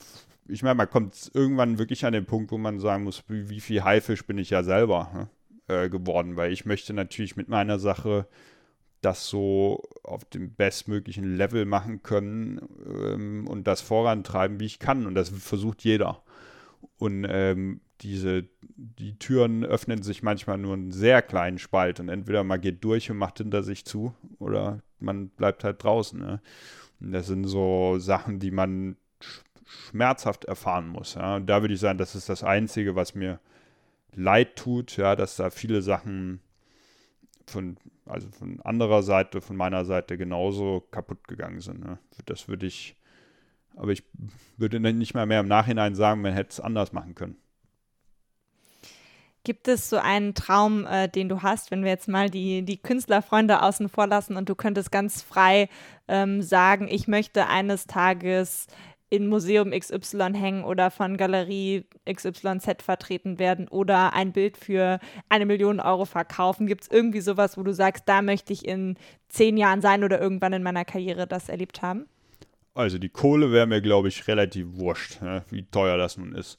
[0.47, 3.59] ich meine, man kommt irgendwann wirklich an den Punkt, wo man sagen muss, wie, wie
[3.59, 5.30] viel Haifisch bin ich ja selber ne,
[5.68, 8.28] äh, geworden, weil ich möchte natürlich mit meiner Sache
[9.01, 15.07] das so auf dem bestmöglichen Level machen können ähm, und das vorantreiben, wie ich kann.
[15.07, 16.22] Und das versucht jeder.
[16.97, 18.45] Und ähm, diese,
[18.76, 23.09] die Türen öffnen sich manchmal nur einen sehr kleinen Spalt und entweder man geht durch
[23.09, 26.20] und macht hinter sich zu oder man bleibt halt draußen.
[26.20, 26.41] Ne?
[27.02, 28.95] Das sind so Sachen, die man
[29.66, 31.16] schmerzhaft erfahren muss.
[31.16, 31.38] Ja?
[31.38, 33.39] Und da würde ich sagen, das ist das Einzige, was mir
[34.14, 36.41] leid tut, ja, dass da viele Sachen
[37.47, 41.84] von, also von anderer Seite, von meiner Seite genauso kaputt gegangen sind.
[41.84, 41.97] Ne?
[42.26, 42.95] Das würde ich,
[43.76, 44.04] aber ich
[44.58, 47.38] würde nicht mal mehr im Nachhinein sagen, man hätte es anders machen können.
[49.44, 52.78] Gibt es so einen Traum, äh, den du hast, wenn wir jetzt mal die, die
[52.78, 55.68] Künstlerfreunde außen vor lassen und du könntest ganz frei
[56.08, 58.68] ähm, sagen, ich möchte eines Tages
[59.12, 65.46] in Museum XY hängen oder von Galerie XYZ vertreten werden oder ein Bild für eine
[65.46, 66.66] Million Euro verkaufen?
[66.66, 68.96] Gibt es irgendwie sowas, wo du sagst, da möchte ich in
[69.28, 72.06] zehn Jahren sein oder irgendwann in meiner Karriere das erlebt haben?
[72.74, 76.58] Also die Kohle wäre mir, glaube ich, relativ wurscht, ne, wie teuer das nun ist.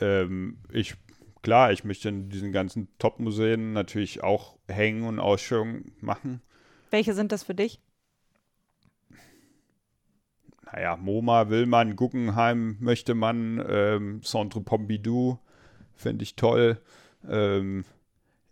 [0.00, 0.94] Ähm, ich,
[1.42, 6.40] klar, ich möchte in diesen ganzen Top-Museen natürlich auch hängen und Ausstellungen machen.
[6.90, 7.80] Welche sind das für dich?
[10.72, 15.38] naja, MoMA will man, Guggenheim möchte man, ähm, Centre Pompidou
[15.94, 16.80] fände ich toll.
[17.28, 17.84] Ähm,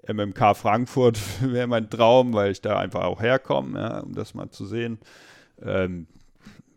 [0.07, 4.51] MMK Frankfurt wäre mein Traum, weil ich da einfach auch herkomme, ja, um das mal
[4.51, 4.99] zu sehen.
[5.63, 6.07] Ähm,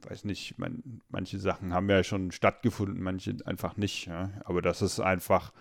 [0.07, 4.07] weiß nicht, man, manche Sachen haben ja schon stattgefunden, manche einfach nicht.
[4.07, 4.31] Ja.
[4.45, 5.51] Aber das ist einfach,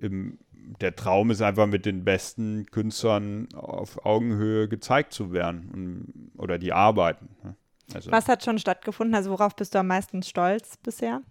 [0.00, 0.38] im,
[0.80, 6.58] der Traum ist einfach mit den besten Künstlern auf Augenhöhe gezeigt zu werden und, oder
[6.58, 7.28] die arbeiten.
[7.44, 7.54] Ja.
[7.94, 9.14] Also, Was hat schon stattgefunden?
[9.14, 11.22] Also worauf bist du am meisten stolz bisher?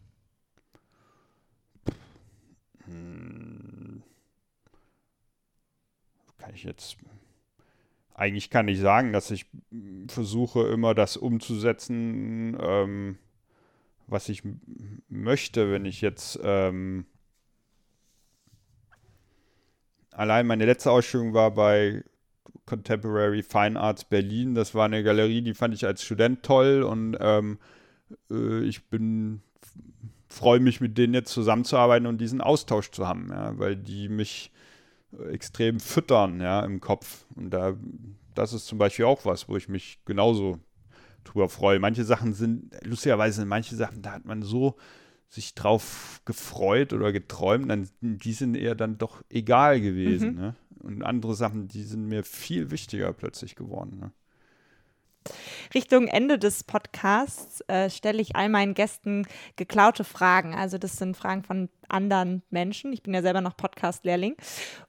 [2.85, 4.03] Hm,
[6.37, 6.97] kann ich jetzt.
[8.13, 9.45] Eigentlich kann ich sagen, dass ich
[10.09, 13.17] versuche immer das umzusetzen, ähm,
[14.07, 14.43] was ich
[15.07, 17.05] möchte, wenn ich jetzt ähm,
[20.11, 22.03] allein meine letzte Ausstellung war bei
[22.65, 24.55] Contemporary Fine Arts Berlin.
[24.55, 27.57] Das war eine Galerie, die fand ich als Student toll und ähm,
[28.31, 29.41] äh, ich bin
[30.29, 34.51] freue mich, mit denen jetzt zusammenzuarbeiten und diesen Austausch zu haben, ja, weil die mich
[35.31, 37.25] extrem füttern, ja, im Kopf.
[37.35, 37.73] Und da,
[38.35, 40.59] das ist zum Beispiel auch was, wo ich mich genauso
[41.23, 41.79] drüber freue.
[41.79, 44.75] Manche Sachen sind, lustigerweise, manche Sachen, da hat man so
[45.29, 50.33] sich drauf gefreut oder geträumt, dann die sind eher dann doch egal gewesen.
[50.33, 50.39] Mhm.
[50.39, 50.55] Ne?
[50.79, 53.99] Und andere Sachen, die sind mir viel wichtiger plötzlich geworden.
[53.99, 54.11] Ne?
[55.75, 60.55] Richtung Ende des Podcasts äh, stelle ich all meinen Gästen geklaute Fragen.
[60.55, 62.93] Also das sind Fragen von anderen Menschen.
[62.93, 64.35] Ich bin ja selber noch Podcast-Lehrling.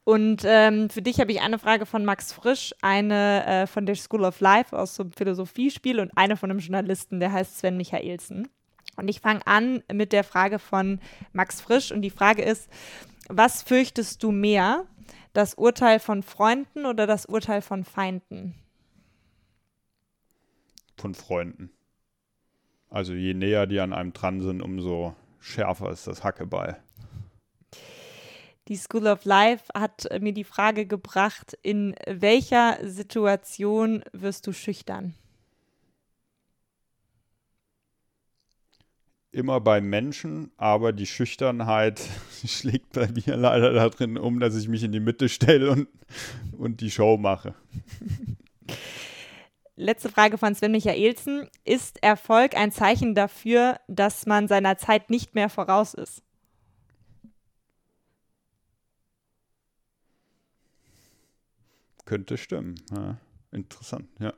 [0.05, 3.97] Und ähm, für dich habe ich eine Frage von Max Frisch, eine äh, von der
[3.97, 7.77] School of Life aus so einem Philosophiespiel und eine von einem Journalisten, der heißt Sven
[7.77, 8.49] Michaelsen.
[8.97, 11.01] Und ich fange an mit der Frage von
[11.33, 11.93] Max Frisch.
[11.93, 12.69] Und die Frage ist,
[13.29, 14.85] was fürchtest du mehr?
[15.33, 18.55] Das Urteil von Freunden oder das Urteil von Feinden?
[20.97, 21.71] Von Freunden.
[22.89, 26.83] Also je näher die an einem dran sind, umso schärfer ist das Hackeball.
[28.69, 35.15] Die School of Life hat mir die Frage gebracht, in welcher Situation wirst du schüchtern?
[39.33, 42.01] Immer bei Menschen, aber die Schüchternheit
[42.47, 45.89] schlägt bei mir leider darin um, dass ich mich in die Mitte stelle und,
[46.53, 47.55] und die Show mache.
[49.77, 51.49] Letzte Frage von Sven Michaelsen.
[51.65, 56.23] Ist Erfolg ein Zeichen dafür, dass man seiner Zeit nicht mehr voraus ist?
[62.05, 62.75] Könnte stimmen.
[62.95, 63.17] Ja,
[63.53, 64.35] interessant, ja.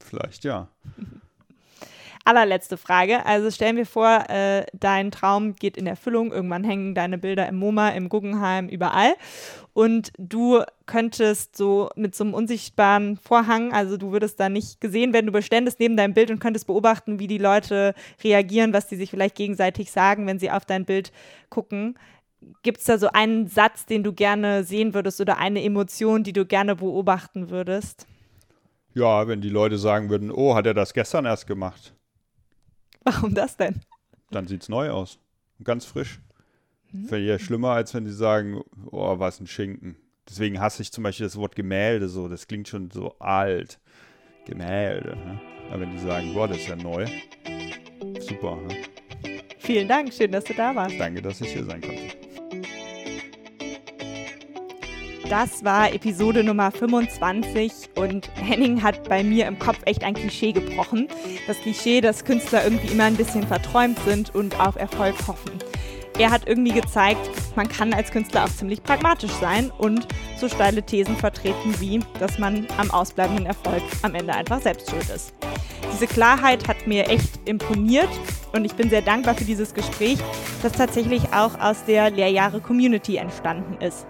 [0.00, 0.70] Vielleicht ja.
[2.28, 3.24] allerletzte Frage.
[3.24, 6.30] Also stellen wir vor, äh, dein Traum geht in Erfüllung.
[6.30, 9.14] Irgendwann hängen deine Bilder im MoMA, im Guggenheim, überall.
[9.72, 15.12] Und du könntest so mit so einem unsichtbaren Vorhang, also du würdest da nicht gesehen
[15.12, 18.96] werden, du beständest neben deinem Bild und könntest beobachten, wie die Leute reagieren, was die
[18.96, 21.12] sich vielleicht gegenseitig sagen, wenn sie auf dein Bild
[21.48, 21.98] gucken.
[22.62, 26.32] Gibt es da so einen Satz, den du gerne sehen würdest oder eine Emotion, die
[26.32, 28.06] du gerne beobachten würdest?
[28.94, 31.94] Ja, wenn die Leute sagen würden, oh, hat er das gestern erst gemacht?
[33.08, 33.80] Warum das denn?
[34.30, 35.18] Dann sieht es neu aus.
[35.64, 36.20] Ganz frisch.
[36.90, 37.10] Hm.
[37.10, 38.60] Wäre ja schlimmer, als wenn die sagen,
[38.90, 39.96] oh, was ein Schinken.
[40.28, 42.28] Deswegen hasse ich zum Beispiel das Wort Gemälde so.
[42.28, 43.80] Das klingt schon so alt.
[44.44, 45.16] Gemälde.
[45.16, 45.40] Ne?
[45.70, 47.06] Aber wenn die sagen, boah, das ist ja neu.
[48.20, 48.56] Super.
[48.56, 48.76] Ne?
[49.58, 51.00] Vielen Dank, schön, dass du da warst.
[51.00, 52.17] Danke, dass ich hier sein konnte.
[55.28, 60.52] Das war Episode Nummer 25 und Henning hat bei mir im Kopf echt ein Klischee
[60.52, 61.08] gebrochen.
[61.46, 65.52] Das Klischee, dass Künstler irgendwie immer ein bisschen verträumt sind und auf Erfolg hoffen
[66.18, 70.06] er hat irgendwie gezeigt, man kann als Künstler auch ziemlich pragmatisch sein und
[70.36, 75.08] so steile Thesen vertreten wie, dass man am ausbleibenden Erfolg am Ende einfach selbst schuld
[75.14, 75.32] ist.
[75.92, 78.08] Diese Klarheit hat mir echt imponiert
[78.52, 80.18] und ich bin sehr dankbar für dieses Gespräch,
[80.62, 84.06] das tatsächlich auch aus der Lehrjahre-Community entstanden ist.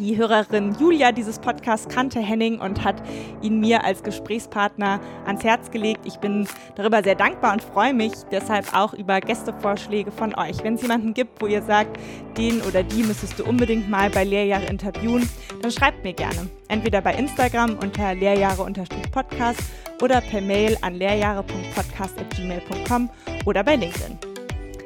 [0.00, 3.02] Die Hörerin Julia dieses Podcasts kannte Henning und hat
[3.42, 6.06] ihn mir als Gesprächspartner ans Herz gelegt.
[6.06, 10.64] Ich bin darüber sehr dankbar und freue mich deshalb auch über Gästevorschläge von euch.
[10.64, 12.00] Wenn es jemanden gibt, wo ihr sagt,
[12.38, 15.28] den oder die müsstest du unbedingt mal bei Lehrjahre interviewen,
[15.60, 16.48] dann schreibt mir gerne.
[16.68, 19.60] Entweder bei Instagram unter lehrjahre-podcast
[20.00, 23.10] oder per Mail an lehrjahre.podcast.gmail.com
[23.44, 24.29] oder bei LinkedIn.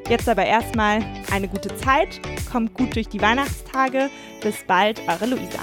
[0.07, 2.21] Jetzt aber erstmal eine gute Zeit,
[2.51, 4.09] kommt gut durch die Weihnachtstage.
[4.41, 5.59] Bis bald, eure Luisa.